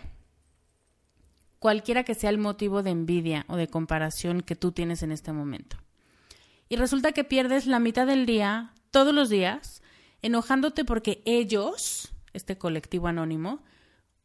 Cualquiera 1.60 2.04
que 2.04 2.14
sea 2.14 2.30
el 2.30 2.38
motivo 2.38 2.84
de 2.84 2.92
envidia 2.92 3.46
o 3.48 3.56
de 3.56 3.68
comparación 3.68 4.42
que 4.42 4.56
tú 4.56 4.72
tienes 4.72 5.02
en 5.02 5.12
este 5.12 5.34
momento. 5.34 5.78
Y 6.70 6.76
resulta 6.76 7.12
que 7.12 7.24
pierdes 7.24 7.66
la 7.66 7.80
mitad 7.80 8.06
del 8.06 8.26
día, 8.26 8.74
todos 8.92 9.14
los 9.14 9.30
días, 9.30 9.82
enojándote 10.22 10.86
porque 10.86 11.24
ellos, 11.26 12.13
este 12.34 12.58
colectivo 12.58 13.08
anónimo, 13.08 13.64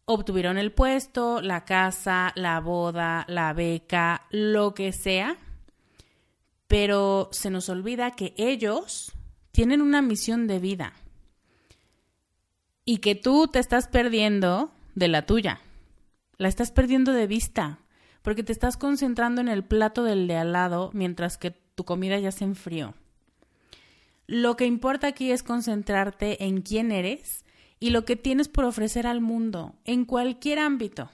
obtuvieron 0.04 0.56
el 0.56 0.72
puesto, 0.72 1.42
la 1.42 1.64
casa, 1.64 2.32
la 2.34 2.60
boda, 2.60 3.24
la 3.28 3.52
beca, 3.52 4.26
lo 4.30 4.74
que 4.74 4.92
sea, 4.92 5.36
pero 6.66 7.28
se 7.32 7.50
nos 7.50 7.68
olvida 7.68 8.12
que 8.12 8.34
ellos 8.36 9.12
tienen 9.52 9.82
una 9.82 10.02
misión 10.02 10.46
de 10.46 10.58
vida 10.58 10.94
y 12.84 12.98
que 12.98 13.14
tú 13.14 13.48
te 13.48 13.58
estás 13.58 13.88
perdiendo 13.88 14.70
de 14.94 15.08
la 15.08 15.26
tuya. 15.26 15.60
La 16.38 16.48
estás 16.48 16.70
perdiendo 16.70 17.12
de 17.12 17.26
vista 17.26 17.80
porque 18.22 18.42
te 18.42 18.52
estás 18.52 18.76
concentrando 18.76 19.40
en 19.40 19.48
el 19.48 19.64
plato 19.64 20.04
del 20.04 20.26
de 20.26 20.36
al 20.36 20.52
lado 20.52 20.90
mientras 20.94 21.36
que 21.36 21.50
tu 21.50 21.84
comida 21.84 22.18
ya 22.18 22.32
se 22.32 22.44
enfrió. 22.44 22.94
Lo 24.26 24.56
que 24.56 24.66
importa 24.66 25.06
aquí 25.06 25.32
es 25.32 25.42
concentrarte 25.42 26.44
en 26.44 26.62
quién 26.62 26.92
eres 26.92 27.44
y 27.80 27.90
lo 27.90 28.04
que 28.04 28.16
tienes 28.16 28.48
por 28.48 28.64
ofrecer 28.64 29.06
al 29.06 29.20
mundo, 29.20 29.74
en 29.84 30.04
cualquier 30.04 30.58
ámbito. 30.58 31.10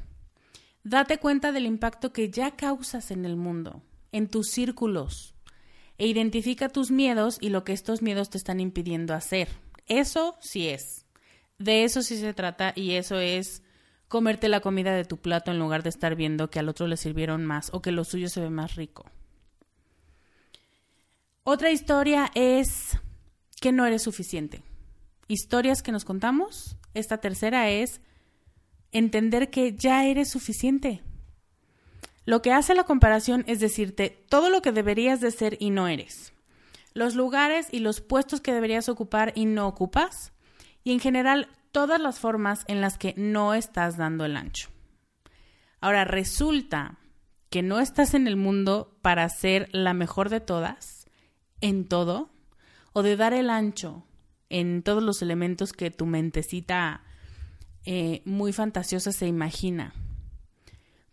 Date 0.83 1.19
cuenta 1.19 1.53
del 1.53 1.67
impacto 1.67 2.13
que 2.13 2.31
ya 2.31 2.53
causas 2.57 3.11
en 3.11 3.25
el 3.25 3.37
mundo, 3.37 3.83
en 4.13 4.29
tus 4.29 4.51
círculos, 4.51 5.35
e 5.99 6.07
identifica 6.07 6.69
tus 6.69 6.91
miedos 6.91 7.39
y 7.41 7.51
lo 7.51 7.65
que 7.65 7.73
estos 7.73 8.03
miedos 8.03 8.31
te 8.31 8.39
están 8.39 8.61
impidiendo 8.61 9.15
hacer. 9.15 9.49
Eso 9.87 10.37
sí 10.41 10.69
es. 10.69 11.07
De 11.59 11.85
eso 11.85 12.03
sí 12.03 12.17
se 12.17 12.35
trata 12.35 12.73
y 12.75 12.93
eso 12.93 13.19
es 13.21 13.63
comerte 14.09 14.49
la 14.49 14.61
comida 14.61 14.95
de 14.95 15.05
tu 15.05 15.19
plato 15.19 15.51
en 15.51 15.59
lugar 15.59 15.83
de 15.83 15.89
estar 15.89 16.17
viendo 16.17 16.51
que 16.51 16.59
al 16.59 16.69
otro 16.69 16.87
le 16.87 16.97
sirvieron 16.97 17.45
más 17.45 17.71
o 17.73 17.81
que 17.81 17.93
lo 17.93 18.05
suyo 18.05 18.29
se 18.29 18.41
ve 18.41 18.51
más 18.51 18.75
rico. 18.75 19.05
Otra 21.45 21.71
historia 21.71 22.31
es 22.35 22.99
que 23.61 23.73
no 23.73 23.87
eres 23.87 24.03
suficiente. 24.03 24.63
Historias 25.29 25.83
que 25.83 25.93
nos 25.93 26.05
contamos. 26.05 26.77
Esta 26.93 27.19
tercera 27.19 27.71
es 27.71 28.01
entender 28.93 29.51
que 29.51 29.75
ya 29.75 30.05
eres 30.05 30.31
suficiente. 30.31 31.03
Lo 32.27 32.43
que 32.43 32.53
hace 32.53 32.75
la 32.75 32.85
comparación 32.85 33.45
es 33.47 33.61
decirte 33.61 34.25
todo 34.29 34.51
lo 34.51 34.63
que 34.63 34.73
deberías 34.73 35.21
de 35.21 35.31
ser 35.31 35.57
y 35.61 35.71
no 35.71 35.89
eres. 35.89 36.33
Los 36.93 37.15
lugares 37.15 37.69
y 37.73 37.81
los 37.81 38.01
puestos 38.01 38.41
que 38.41 38.53
deberías 38.55 38.89
ocupar 38.89 39.33
y 39.35 39.47
no 39.47 39.67
ocupas 39.67 40.33
y 40.85 40.93
en 40.93 41.01
general 41.01 41.49
todas 41.73 42.01
las 42.01 42.21
formas 42.21 42.65
en 42.69 42.81
las 42.81 42.99
que 42.99 43.15
no 43.17 43.55
estás 43.55 43.97
dando 43.97 44.25
el 44.25 44.37
ancho. 44.37 44.69
Ahora, 45.81 46.05
resulta 46.05 46.99
que 47.51 47.63
no 47.63 47.81
estás 47.81 48.15
en 48.15 48.27
el 48.29 48.37
mundo 48.37 48.97
para 49.03 49.29
ser 49.29 49.69
la 49.73 49.93
mejor 49.93 50.29
de 50.29 50.41
todas, 50.41 51.07
en 51.61 51.87
todo, 51.89 52.31
o 52.93 53.03
de 53.03 53.17
dar 53.17 53.33
el 53.33 53.51
ancho 53.51 54.05
en 54.55 54.85
todos 54.85 55.03
los 55.03 55.21
elementos 55.21 55.73
que 55.73 55.91
tu 55.91 56.07
mentecita 56.07 57.03
eh, 57.85 58.23
muy 58.25 58.53
fantasiosa 58.53 59.11
se 59.11 59.27
imagina. 59.27 59.93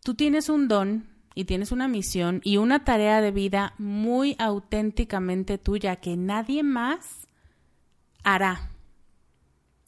Tú 0.04 0.14
tienes 0.14 0.48
un 0.48 0.68
don 0.68 1.10
y 1.34 1.46
tienes 1.46 1.72
una 1.72 1.88
misión 1.88 2.42
y 2.44 2.58
una 2.58 2.84
tarea 2.84 3.20
de 3.20 3.32
vida 3.32 3.74
muy 3.80 4.36
auténticamente 4.38 5.58
tuya 5.58 5.96
que 5.96 6.18
nadie 6.18 6.62
más 6.62 7.28
hará. 8.24 8.70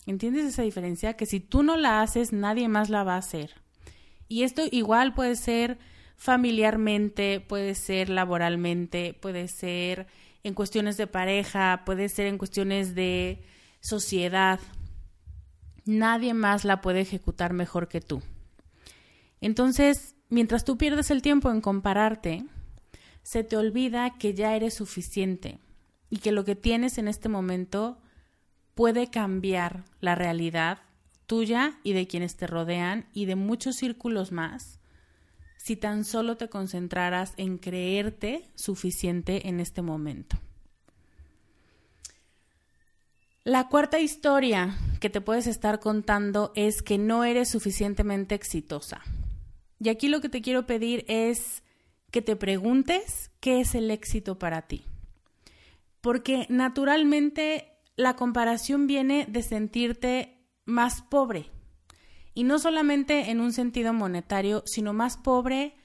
¿Entiendes 0.08 0.46
esa 0.46 0.64
diferencia? 0.64 1.14
Que 1.14 1.28
si 1.28 1.40
tú 1.40 1.62
no 1.62 1.78
la 1.78 2.02
haces, 2.02 2.34
nadie 2.34 2.68
más 2.68 2.90
la 2.90 3.04
va 3.04 3.14
a 3.14 3.20
hacer. 3.20 3.52
Y 4.28 4.42
esto 4.42 4.64
igual 4.72 5.14
puede 5.14 5.36
ser 5.36 5.78
familiarmente, 6.16 7.40
puede 7.40 7.76
ser 7.76 8.10
laboralmente, 8.10 9.14
puede 9.14 9.48
ser 9.48 10.08
en 10.44 10.54
cuestiones 10.54 10.98
de 10.98 11.08
pareja, 11.08 11.84
puede 11.86 12.10
ser 12.10 12.28
en 12.28 12.38
cuestiones 12.38 12.96
de 12.96 13.42
sociedad. 13.80 14.60
Nadie 15.86 16.34
más 16.34 16.66
la 16.66 16.82
puede 16.82 17.02
ejecutar 17.02 17.54
mejor 17.54 17.88
que 17.88 18.02
tú. 18.02 18.22
Entonces, 19.42 20.16
mientras 20.30 20.64
tú 20.64 20.78
pierdes 20.78 21.12
el 21.12 21.22
tiempo 21.22 21.52
en 21.52 21.62
compararte, 21.62 22.46
se 23.24 23.44
te 23.44 23.58
olvida 23.58 24.18
que 24.18 24.34
ya 24.34 24.56
eres 24.56 24.74
suficiente 24.74 25.60
y 26.10 26.18
que 26.18 26.32
lo 26.32 26.46
que 26.46 26.56
tienes 26.56 26.98
en 26.98 27.08
este 27.08 27.30
momento 27.30 27.98
puede 28.76 29.10
cambiar 29.10 29.86
la 30.02 30.16
realidad 30.16 30.80
tuya 31.26 31.80
y 31.84 31.94
de 31.94 32.08
quienes 32.08 32.36
te 32.36 32.48
rodean 32.48 33.08
y 33.14 33.26
de 33.26 33.36
muchos 33.36 33.78
círculos 33.78 34.32
más 34.32 34.80
si 35.64 35.78
tan 35.78 36.04
solo 36.04 36.36
te 36.36 36.50
concentraras 36.50 37.34
en 37.38 37.58
creerte 37.58 38.50
suficiente 38.54 39.48
en 39.48 39.62
este 39.62 39.82
momento. 39.82 40.38
La 43.46 43.70
cuarta 43.70 44.02
historia 44.02 44.78
que 45.00 45.10
te 45.10 45.22
puedes 45.22 45.48
estar 45.48 45.80
contando 45.80 46.52
es 46.56 46.82
que 46.82 46.98
no 46.98 47.24
eres 47.24 47.48
suficientemente 47.48 48.36
exitosa. 48.36 49.04
Y 49.80 49.88
aquí 49.88 50.10
lo 50.10 50.20
que 50.20 50.28
te 50.28 50.42
quiero 50.42 50.66
pedir 50.66 51.06
es 51.08 51.64
que 52.12 52.22
te 52.22 52.36
preguntes 52.36 53.32
qué 53.40 53.62
es 53.62 53.74
el 53.74 53.90
éxito 53.90 54.38
para 54.38 54.64
ti. 54.64 54.84
Porque 56.02 56.46
naturalmente 56.50 57.72
la 57.96 58.18
comparación 58.18 58.86
viene 58.86 59.28
de 59.30 59.42
sentirte 59.42 60.46
más 60.66 61.02
pobre. 61.04 61.46
Y 62.34 62.44
no 62.44 62.60
solamente 62.60 63.30
en 63.32 63.40
un 63.40 63.54
sentido 63.54 63.94
monetario, 63.94 64.64
sino 64.66 64.94
más 64.94 65.18
pobre 65.18 65.76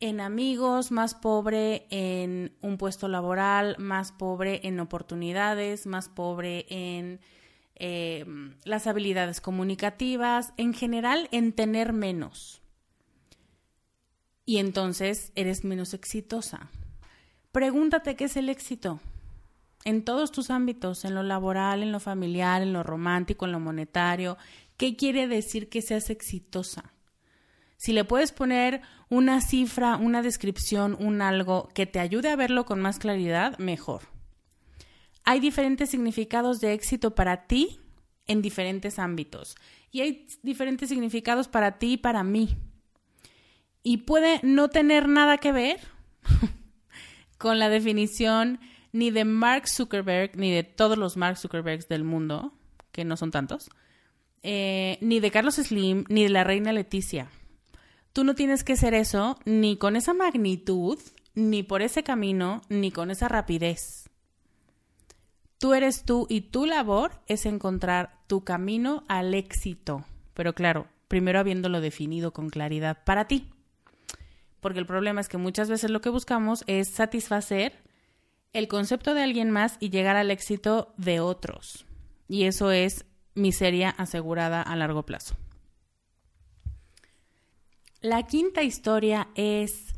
en 0.00 0.20
amigos, 0.20 0.90
más 0.90 1.14
pobre 1.14 1.86
en 1.90 2.56
un 2.60 2.78
puesto 2.78 3.08
laboral, 3.08 3.76
más 3.78 4.12
pobre 4.12 4.60
en 4.64 4.80
oportunidades, 4.80 5.86
más 5.86 6.08
pobre 6.08 6.66
en 6.68 7.20
eh, 7.76 8.24
las 8.64 8.86
habilidades 8.86 9.40
comunicativas, 9.40 10.52
en 10.56 10.74
general 10.74 11.28
en 11.32 11.52
tener 11.52 11.92
menos. 11.92 12.60
Y 14.44 14.58
entonces 14.58 15.32
eres 15.36 15.64
menos 15.64 15.94
exitosa. 15.94 16.68
Pregúntate 17.52 18.16
qué 18.16 18.24
es 18.24 18.36
el 18.36 18.48
éxito 18.48 19.00
en 19.84 20.02
todos 20.04 20.32
tus 20.32 20.50
ámbitos, 20.50 21.04
en 21.04 21.14
lo 21.14 21.22
laboral, 21.22 21.82
en 21.82 21.92
lo 21.92 22.00
familiar, 22.00 22.62
en 22.62 22.72
lo 22.72 22.82
romántico, 22.82 23.44
en 23.44 23.52
lo 23.52 23.60
monetario. 23.60 24.36
¿Qué 24.76 24.96
quiere 24.96 25.28
decir 25.28 25.68
que 25.68 25.82
seas 25.82 26.10
exitosa? 26.10 26.94
Si 27.76 27.92
le 27.92 28.04
puedes 28.04 28.32
poner 28.32 28.80
una 29.08 29.40
cifra, 29.40 29.96
una 29.96 30.22
descripción, 30.22 30.96
un 30.98 31.22
algo 31.22 31.68
que 31.74 31.86
te 31.86 32.00
ayude 32.00 32.30
a 32.30 32.36
verlo 32.36 32.64
con 32.64 32.80
más 32.80 32.98
claridad, 32.98 33.58
mejor. 33.58 34.02
Hay 35.24 35.40
diferentes 35.40 35.90
significados 35.90 36.60
de 36.60 36.72
éxito 36.72 37.14
para 37.14 37.46
ti 37.46 37.80
en 38.26 38.42
diferentes 38.42 38.98
ámbitos 38.98 39.56
y 39.90 40.00
hay 40.00 40.26
diferentes 40.42 40.88
significados 40.88 41.48
para 41.48 41.78
ti 41.78 41.92
y 41.92 41.96
para 41.96 42.22
mí. 42.24 42.56
Y 43.82 43.98
puede 43.98 44.40
no 44.42 44.68
tener 44.68 45.08
nada 45.08 45.38
que 45.38 45.52
ver 45.52 45.80
con 47.38 47.58
la 47.58 47.68
definición 47.68 48.60
ni 48.92 49.10
de 49.10 49.24
Mark 49.24 49.68
Zuckerberg, 49.68 50.36
ni 50.36 50.52
de 50.52 50.62
todos 50.62 50.96
los 50.96 51.16
Mark 51.16 51.36
Zuckerbergs 51.36 51.88
del 51.88 52.04
mundo, 52.04 52.52
que 52.92 53.04
no 53.04 53.16
son 53.16 53.30
tantos, 53.30 53.68
eh, 54.44 54.98
ni 55.00 55.20
de 55.20 55.30
Carlos 55.30 55.54
Slim, 55.54 56.04
ni 56.08 56.22
de 56.22 56.28
la 56.28 56.44
reina 56.44 56.72
Leticia. 56.72 57.28
Tú 58.12 58.24
no 58.24 58.34
tienes 58.34 58.62
que 58.62 58.76
ser 58.76 58.92
eso 58.92 59.38
ni 59.46 59.78
con 59.78 59.96
esa 59.96 60.12
magnitud, 60.12 60.98
ni 61.34 61.62
por 61.62 61.80
ese 61.80 62.02
camino, 62.04 62.60
ni 62.68 62.92
con 62.92 63.10
esa 63.10 63.26
rapidez. 63.26 64.10
Tú 65.58 65.72
eres 65.72 66.04
tú 66.04 66.26
y 66.28 66.42
tu 66.42 66.66
labor 66.66 67.12
es 67.26 67.46
encontrar 67.46 68.20
tu 68.26 68.44
camino 68.44 69.02
al 69.08 69.32
éxito. 69.32 70.04
Pero 70.34 70.52
claro, 70.52 70.88
primero 71.08 71.38
habiéndolo 71.38 71.80
definido 71.80 72.34
con 72.34 72.50
claridad 72.50 73.02
para 73.04 73.26
ti. 73.26 73.50
Porque 74.60 74.78
el 74.78 74.86
problema 74.86 75.22
es 75.22 75.28
que 75.28 75.38
muchas 75.38 75.70
veces 75.70 75.90
lo 75.90 76.02
que 76.02 76.10
buscamos 76.10 76.64
es 76.66 76.88
satisfacer 76.88 77.82
el 78.52 78.68
concepto 78.68 79.14
de 79.14 79.22
alguien 79.22 79.50
más 79.50 79.78
y 79.80 79.88
llegar 79.88 80.16
al 80.16 80.30
éxito 80.30 80.92
de 80.98 81.20
otros. 81.20 81.86
Y 82.28 82.44
eso 82.44 82.70
es 82.70 83.06
miseria 83.34 83.90
asegurada 83.90 84.62
a 84.62 84.76
largo 84.76 85.04
plazo. 85.04 85.36
La 88.00 88.24
quinta 88.24 88.62
historia 88.62 89.28
es 89.34 89.94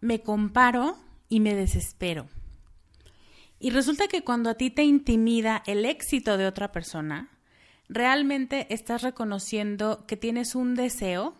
me 0.00 0.20
comparo 0.20 0.96
y 1.28 1.40
me 1.40 1.54
desespero. 1.54 2.28
Y 3.58 3.70
resulta 3.70 4.08
que 4.08 4.22
cuando 4.22 4.50
a 4.50 4.54
ti 4.54 4.70
te 4.70 4.84
intimida 4.84 5.62
el 5.66 5.86
éxito 5.86 6.36
de 6.36 6.46
otra 6.46 6.70
persona, 6.72 7.30
realmente 7.88 8.72
estás 8.72 9.02
reconociendo 9.02 10.04
que 10.06 10.16
tienes 10.16 10.54
un 10.54 10.74
deseo 10.74 11.34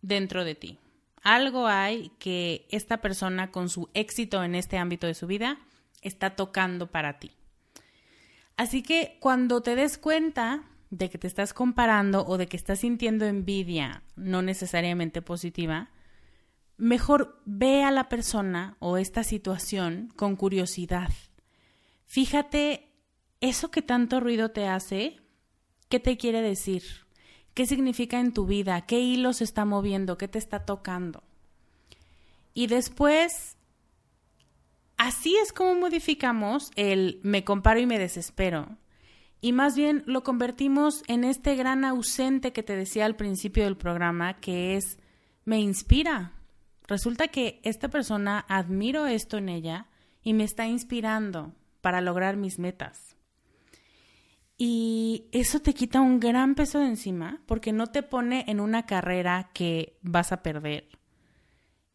dentro 0.00 0.44
de 0.44 0.54
ti. 0.56 0.78
Algo 1.22 1.68
hay 1.68 2.10
que 2.18 2.66
esta 2.70 3.00
persona 3.00 3.52
con 3.52 3.68
su 3.68 3.88
éxito 3.94 4.42
en 4.42 4.56
este 4.56 4.78
ámbito 4.78 5.06
de 5.06 5.14
su 5.14 5.28
vida 5.28 5.58
está 6.00 6.34
tocando 6.34 6.90
para 6.90 7.20
ti. 7.20 7.30
Así 8.56 8.82
que 8.82 9.16
cuando 9.20 9.62
te 9.62 9.76
des 9.76 9.98
cuenta 9.98 10.64
de 10.92 11.08
que 11.08 11.16
te 11.16 11.26
estás 11.26 11.54
comparando 11.54 12.26
o 12.26 12.36
de 12.36 12.46
que 12.46 12.56
estás 12.58 12.80
sintiendo 12.80 13.24
envidia, 13.24 14.02
no 14.14 14.42
necesariamente 14.42 15.22
positiva, 15.22 15.88
mejor 16.76 17.40
ve 17.46 17.82
a 17.82 17.90
la 17.90 18.10
persona 18.10 18.76
o 18.78 18.98
esta 18.98 19.24
situación 19.24 20.12
con 20.16 20.36
curiosidad. 20.36 21.10
Fíjate, 22.04 22.92
eso 23.40 23.70
que 23.70 23.80
tanto 23.80 24.20
ruido 24.20 24.50
te 24.50 24.68
hace, 24.68 25.16
¿qué 25.88 25.98
te 25.98 26.18
quiere 26.18 26.42
decir? 26.42 26.82
¿Qué 27.54 27.64
significa 27.64 28.20
en 28.20 28.34
tu 28.34 28.44
vida? 28.44 28.82
¿Qué 28.82 29.00
hilos 29.00 29.40
está 29.40 29.64
moviendo? 29.64 30.18
¿Qué 30.18 30.28
te 30.28 30.38
está 30.38 30.66
tocando? 30.66 31.24
Y 32.52 32.66
después, 32.66 33.56
así 34.98 35.36
es 35.38 35.54
como 35.54 35.74
modificamos 35.74 36.70
el 36.76 37.18
me 37.22 37.44
comparo 37.44 37.80
y 37.80 37.86
me 37.86 37.98
desespero 37.98 38.76
y 39.44 39.52
más 39.52 39.76
bien 39.76 40.04
lo 40.06 40.22
convertimos 40.22 41.02
en 41.08 41.24
este 41.24 41.56
gran 41.56 41.84
ausente 41.84 42.52
que 42.52 42.62
te 42.62 42.76
decía 42.76 43.04
al 43.04 43.16
principio 43.16 43.64
del 43.64 43.76
programa, 43.76 44.38
que 44.38 44.76
es, 44.76 45.00
me 45.44 45.58
inspira. 45.58 46.32
Resulta 46.86 47.26
que 47.26 47.60
esta 47.64 47.88
persona 47.88 48.46
admiro 48.48 49.06
esto 49.06 49.38
en 49.38 49.48
ella 49.48 49.88
y 50.22 50.32
me 50.32 50.44
está 50.44 50.68
inspirando 50.68 51.52
para 51.80 52.00
lograr 52.00 52.36
mis 52.36 52.60
metas. 52.60 53.16
Y 54.56 55.26
eso 55.32 55.58
te 55.58 55.74
quita 55.74 56.00
un 56.00 56.20
gran 56.20 56.54
peso 56.54 56.78
de 56.78 56.86
encima 56.86 57.42
porque 57.46 57.72
no 57.72 57.88
te 57.88 58.04
pone 58.04 58.44
en 58.46 58.60
una 58.60 58.86
carrera 58.86 59.50
que 59.52 59.98
vas 60.02 60.30
a 60.30 60.44
perder, 60.44 60.86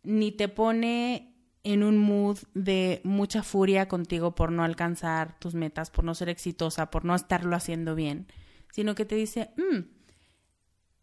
ni 0.04 0.34
te 0.34 0.50
pone 0.50 1.37
en 1.68 1.84
un 1.84 1.98
mood 1.98 2.38
de 2.54 3.02
mucha 3.04 3.44
furia 3.44 3.90
contigo 3.90 4.36
por 4.36 4.54
no 4.54 4.64
alcanzar 4.64 5.38
tus 5.38 5.54
metas, 5.54 5.90
por 5.90 6.06
no 6.06 6.16
ser 6.16 6.30
exitosa, 6.30 6.90
por 6.90 7.04
no 7.04 7.14
estarlo 7.14 7.58
haciendo 7.58 7.94
bien, 7.94 8.28
sino 8.72 8.96
que 8.96 9.04
te 9.04 9.16
dice, 9.16 9.52
mm, 9.58 9.80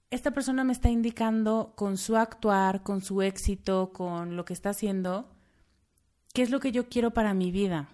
esta 0.09 0.31
persona 0.31 0.65
me 0.65 0.73
está 0.73 0.89
indicando 0.89 1.75
con 1.77 1.99
su 1.99 2.17
actuar, 2.17 2.83
con 2.83 3.03
su 3.03 3.21
éxito, 3.21 3.93
con 3.93 4.37
lo 4.37 4.47
que 4.47 4.55
está 4.55 4.71
haciendo, 4.71 5.29
qué 6.33 6.41
es 6.41 6.49
lo 6.49 6.61
que 6.61 6.73
yo 6.73 6.89
quiero 6.89 7.11
para 7.11 7.35
mi 7.35 7.53
vida. 7.53 7.91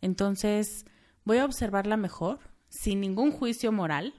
Entonces, 0.00 0.86
voy 1.26 1.36
a 1.36 1.44
observarla 1.44 1.98
mejor, 1.98 2.38
sin 2.70 3.02
ningún 3.02 3.30
juicio 3.30 3.72
moral, 3.72 4.14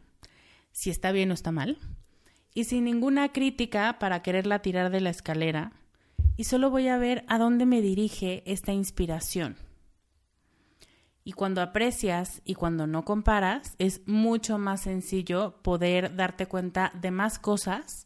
si 0.72 0.92
está 0.92 1.12
bien 1.12 1.32
o 1.32 1.34
está 1.34 1.52
mal, 1.52 1.80
y 2.54 2.66
sin 2.66 2.84
ninguna 2.84 3.34
crítica 3.34 3.98
para 3.98 4.22
quererla 4.22 4.62
tirar 4.62 4.92
de 4.92 5.02
la 5.02 5.10
escalera 5.10 5.72
y 6.38 6.44
solo 6.44 6.70
voy 6.70 6.88
a 6.88 6.98
ver 6.98 7.26
a 7.28 7.40
dónde 7.40 7.66
me 7.66 7.82
dirige 7.82 8.44
esta 8.46 8.72
inspiración. 8.72 9.58
Y 11.24 11.34
cuando 11.34 11.62
aprecias 11.62 12.42
y 12.46 12.54
cuando 12.54 12.88
no 12.88 13.04
comparas, 13.04 13.76
es 13.80 14.02
mucho 14.08 14.58
más 14.58 14.82
sencillo 14.82 15.62
poder 15.62 16.16
darte 16.16 16.46
cuenta 16.46 16.94
de 17.02 17.12
más 17.12 17.40
cosas 17.40 18.06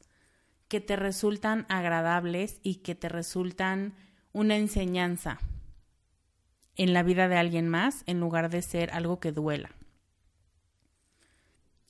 que 0.68 0.80
te 0.80 0.96
resultan 0.96 1.68
agradables 1.70 2.60
y 2.64 2.76
que 2.78 2.96
te 2.96 3.10
resultan 3.10 3.94
una 4.32 4.56
enseñanza 4.56 5.40
en 6.78 6.94
la 6.94 7.04
vida 7.04 7.28
de 7.28 7.36
alguien 7.36 7.68
más 7.68 8.04
en 8.08 8.20
lugar 8.20 8.50
de 8.50 8.62
ser 8.62 8.90
algo 8.92 9.20
que 9.20 9.34
duela. 9.34 9.76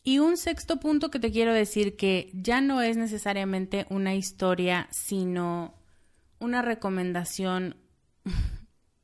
Y 0.03 0.17
un 0.17 0.35
sexto 0.35 0.79
punto 0.79 1.11
que 1.11 1.19
te 1.19 1.31
quiero 1.31 1.53
decir 1.53 1.95
que 1.95 2.31
ya 2.33 2.59
no 2.59 2.81
es 2.81 2.97
necesariamente 2.97 3.85
una 3.89 4.15
historia, 4.15 4.87
sino 4.89 5.80
una 6.41 6.61
recomendación 6.61 7.77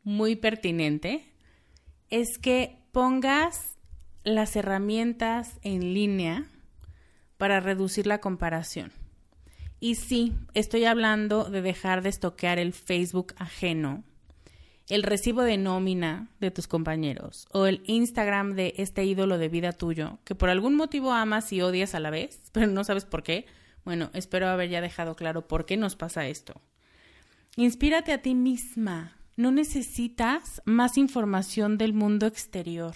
muy 0.03 0.35
pertinente 0.35 1.31
es 2.09 2.37
que 2.37 2.83
pongas 2.91 3.77
las 4.23 4.55
herramientas 4.55 5.59
en 5.61 5.93
línea 5.93 6.45
para 7.37 7.59
reducir 7.59 8.07
la 8.07 8.19
comparación. 8.19 8.91
Y 9.79 9.95
sí, 9.95 10.33
estoy 10.53 10.85
hablando 10.85 11.45
de 11.45 11.61
dejar 11.61 12.01
de 12.01 12.09
estoquear 12.09 12.57
el 12.57 12.73
Facebook 12.73 13.35
ajeno, 13.37 14.03
el 14.89 15.03
recibo 15.03 15.43
de 15.43 15.57
nómina 15.57 16.29
de 16.39 16.49
tus 16.49 16.67
compañeros 16.67 17.47
o 17.51 17.67
el 17.67 17.83
Instagram 17.85 18.55
de 18.55 18.73
este 18.77 19.05
ídolo 19.05 19.37
de 19.37 19.49
vida 19.49 19.73
tuyo, 19.73 20.17
que 20.23 20.33
por 20.33 20.49
algún 20.49 20.75
motivo 20.75 21.11
amas 21.11 21.53
y 21.53 21.61
odias 21.61 21.93
a 21.93 21.99
la 21.99 22.09
vez, 22.09 22.41
pero 22.51 22.67
no 22.67 22.83
sabes 22.83 23.05
por 23.05 23.21
qué. 23.21 23.45
Bueno, 23.85 24.09
espero 24.13 24.47
haber 24.47 24.69
ya 24.69 24.81
dejado 24.81 25.15
claro 25.15 25.47
por 25.47 25.65
qué 25.65 25.77
nos 25.77 25.95
pasa 25.95 26.27
esto. 26.27 26.59
Inspírate 27.59 28.13
a 28.13 28.21
ti 28.21 28.35
misma. 28.35 29.17
No 29.35 29.49
necesitas 29.49 30.61
más 30.65 30.95
información 30.95 31.79
del 31.79 31.91
mundo 31.91 32.27
exterior. 32.27 32.93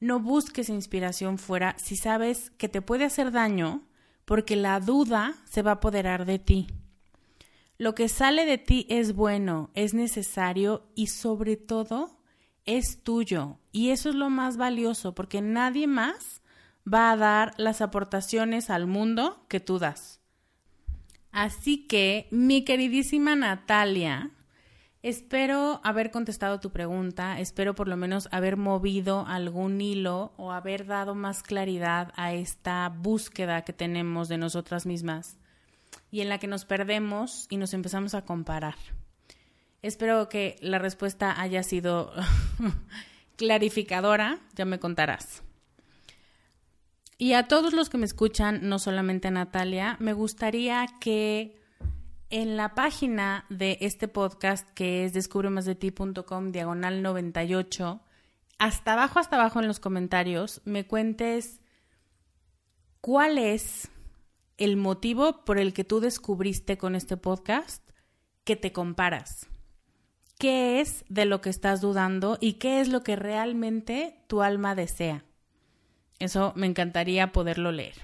No 0.00 0.18
busques 0.18 0.70
inspiración 0.70 1.36
fuera 1.36 1.76
si 1.78 1.96
sabes 1.96 2.52
que 2.56 2.70
te 2.70 2.80
puede 2.80 3.04
hacer 3.04 3.32
daño 3.32 3.82
porque 4.24 4.56
la 4.56 4.80
duda 4.80 5.34
se 5.44 5.60
va 5.60 5.72
a 5.72 5.74
apoderar 5.74 6.24
de 6.24 6.38
ti. 6.38 6.68
Lo 7.76 7.94
que 7.94 8.08
sale 8.08 8.46
de 8.46 8.56
ti 8.56 8.86
es 8.88 9.14
bueno, 9.14 9.70
es 9.74 9.92
necesario 9.92 10.88
y 10.94 11.08
sobre 11.08 11.58
todo 11.58 12.16
es 12.64 13.02
tuyo. 13.02 13.58
Y 13.72 13.90
eso 13.90 14.08
es 14.08 14.14
lo 14.14 14.30
más 14.30 14.56
valioso 14.56 15.14
porque 15.14 15.42
nadie 15.42 15.86
más 15.86 16.40
va 16.90 17.10
a 17.10 17.16
dar 17.18 17.52
las 17.58 17.82
aportaciones 17.82 18.70
al 18.70 18.86
mundo 18.86 19.44
que 19.48 19.60
tú 19.60 19.78
das. 19.78 20.23
Así 21.34 21.78
que, 21.88 22.28
mi 22.30 22.62
queridísima 22.62 23.34
Natalia, 23.34 24.30
espero 25.02 25.80
haber 25.82 26.12
contestado 26.12 26.60
tu 26.60 26.70
pregunta, 26.70 27.40
espero 27.40 27.74
por 27.74 27.88
lo 27.88 27.96
menos 27.96 28.28
haber 28.30 28.56
movido 28.56 29.26
algún 29.26 29.80
hilo 29.80 30.32
o 30.36 30.52
haber 30.52 30.86
dado 30.86 31.16
más 31.16 31.42
claridad 31.42 32.12
a 32.14 32.32
esta 32.32 32.88
búsqueda 32.88 33.62
que 33.62 33.72
tenemos 33.72 34.28
de 34.28 34.38
nosotras 34.38 34.86
mismas 34.86 35.36
y 36.12 36.20
en 36.20 36.28
la 36.28 36.38
que 36.38 36.46
nos 36.46 36.64
perdemos 36.66 37.48
y 37.50 37.56
nos 37.56 37.74
empezamos 37.74 38.14
a 38.14 38.24
comparar. 38.24 38.76
Espero 39.82 40.28
que 40.28 40.54
la 40.60 40.78
respuesta 40.78 41.40
haya 41.40 41.64
sido 41.64 42.12
clarificadora, 43.36 44.38
ya 44.54 44.66
me 44.66 44.78
contarás. 44.78 45.43
Y 47.16 47.34
a 47.34 47.46
todos 47.46 47.72
los 47.72 47.90
que 47.90 47.98
me 47.98 48.06
escuchan, 48.06 48.68
no 48.68 48.78
solamente 48.78 49.28
a 49.28 49.30
Natalia, 49.30 49.96
me 50.00 50.12
gustaría 50.12 50.86
que 51.00 51.56
en 52.30 52.56
la 52.56 52.74
página 52.74 53.44
de 53.48 53.78
este 53.80 54.08
podcast, 54.08 54.68
que 54.74 55.04
es 55.04 55.12
descubremasdeti.com, 55.12 56.50
diagonal 56.50 57.02
98, 57.02 58.00
hasta 58.58 58.92
abajo, 58.94 59.20
hasta 59.20 59.36
abajo 59.36 59.60
en 59.60 59.68
los 59.68 59.78
comentarios, 59.78 60.60
me 60.64 60.86
cuentes 60.86 61.60
cuál 63.00 63.38
es 63.38 63.88
el 64.56 64.76
motivo 64.76 65.44
por 65.44 65.58
el 65.58 65.72
que 65.72 65.84
tú 65.84 66.00
descubriste 66.00 66.78
con 66.78 66.94
este 66.94 67.16
podcast 67.16 67.88
que 68.44 68.56
te 68.56 68.72
comparas. 68.72 69.48
¿Qué 70.38 70.80
es 70.80 71.04
de 71.08 71.24
lo 71.26 71.40
que 71.40 71.50
estás 71.50 71.80
dudando 71.80 72.38
y 72.40 72.54
qué 72.54 72.80
es 72.80 72.88
lo 72.88 73.02
que 73.02 73.14
realmente 73.14 74.18
tu 74.26 74.42
alma 74.42 74.74
desea? 74.74 75.24
Eso 76.18 76.52
me 76.56 76.66
encantaría 76.66 77.32
poderlo 77.32 77.72
leer. 77.72 77.94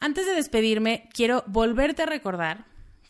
Antes 0.00 0.26
de 0.26 0.34
despedirme, 0.34 1.08
quiero 1.12 1.44
volverte 1.46 2.02
a 2.02 2.06
recordar 2.06 2.66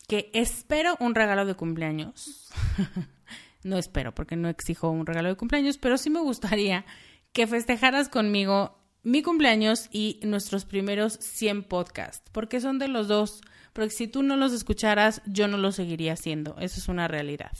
que 0.07 0.31
espero 0.33 0.97
un 0.99 1.13
regalo 1.13 1.45
de 1.45 1.53
cumpleaños. 1.53 2.49
no 3.63 3.77
espero 3.77 4.13
porque 4.13 4.35
no 4.35 4.49
exijo 4.49 4.89
un 4.89 5.05
regalo 5.05 5.29
de 5.29 5.35
cumpleaños, 5.35 5.77
pero 5.77 5.97
sí 5.97 6.09
me 6.09 6.19
gustaría 6.19 6.85
que 7.31 7.45
festejaras 7.45 8.09
conmigo 8.09 8.79
mi 9.03 9.21
cumpleaños 9.21 9.87
y 9.91 10.19
nuestros 10.23 10.65
primeros 10.65 11.13
100 11.13 11.63
podcasts, 11.63 12.29
porque 12.31 12.59
son 12.59 12.79
de 12.79 12.87
los 12.87 13.07
dos, 13.07 13.41
porque 13.73 13.91
si 13.91 14.07
tú 14.07 14.23
no 14.23 14.35
los 14.35 14.51
escucharas, 14.51 15.21
yo 15.25 15.47
no 15.47 15.57
los 15.57 15.75
seguiría 15.75 16.13
haciendo, 16.13 16.55
eso 16.59 16.79
es 16.79 16.87
una 16.87 17.07
realidad. 17.07 17.51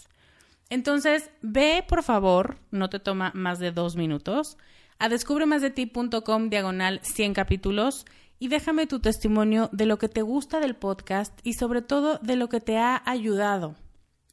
Entonces, 0.69 1.29
ve 1.41 1.83
por 1.87 2.03
favor, 2.03 2.57
no 2.71 2.89
te 2.89 2.99
toma 2.99 3.31
más 3.33 3.59
de 3.59 3.71
dos 3.71 3.95
minutos, 3.95 4.57
a 4.99 5.09
descubremasdeti.com 5.09 6.49
diagonal 6.49 6.99
100 7.03 7.33
capítulos 7.33 8.05
y 8.37 8.49
déjame 8.49 8.87
tu 8.87 8.99
testimonio 8.99 9.69
de 9.71 9.85
lo 9.85 9.97
que 9.97 10.09
te 10.09 10.21
gusta 10.21 10.59
del 10.59 10.75
podcast 10.75 11.39
y 11.43 11.53
sobre 11.53 11.81
todo 11.81 12.19
de 12.19 12.35
lo 12.35 12.49
que 12.49 12.59
te 12.59 12.77
ha 12.77 13.01
ayudado 13.05 13.75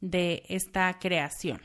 de 0.01 0.43
esta 0.49 0.97
creación. 0.99 1.61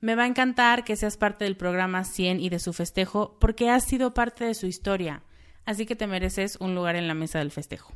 Me 0.00 0.14
va 0.14 0.24
a 0.24 0.26
encantar 0.26 0.82
que 0.84 0.96
seas 0.96 1.16
parte 1.16 1.44
del 1.44 1.56
programa 1.56 2.04
100 2.04 2.40
y 2.40 2.48
de 2.48 2.58
su 2.58 2.72
festejo 2.72 3.36
porque 3.40 3.70
has 3.70 3.84
sido 3.84 4.14
parte 4.14 4.44
de 4.44 4.54
su 4.54 4.66
historia, 4.66 5.22
así 5.64 5.86
que 5.86 5.94
te 5.94 6.06
mereces 6.06 6.56
un 6.60 6.74
lugar 6.74 6.96
en 6.96 7.06
la 7.06 7.14
mesa 7.14 7.38
del 7.38 7.52
festejo. 7.52 7.92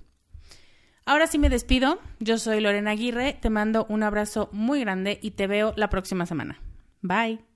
Ahora 1.05 1.29
sí 1.29 1.39
me 1.39 1.49
despido, 1.49 2.01
yo 2.19 2.39
soy 2.39 2.61
Lorena 2.61 2.93
Aguirre, 2.93 3.39
te 3.41 3.51
mando 3.51 3.87
un 3.89 4.03
abrazo 4.03 4.49
muy 4.53 4.81
grande 4.81 5.21
y 5.23 5.33
te 5.33 5.47
veo 5.47 5.73
la 5.77 5.89
próxima 5.89 6.27
semana. 6.27 6.61
Bye. 7.01 7.56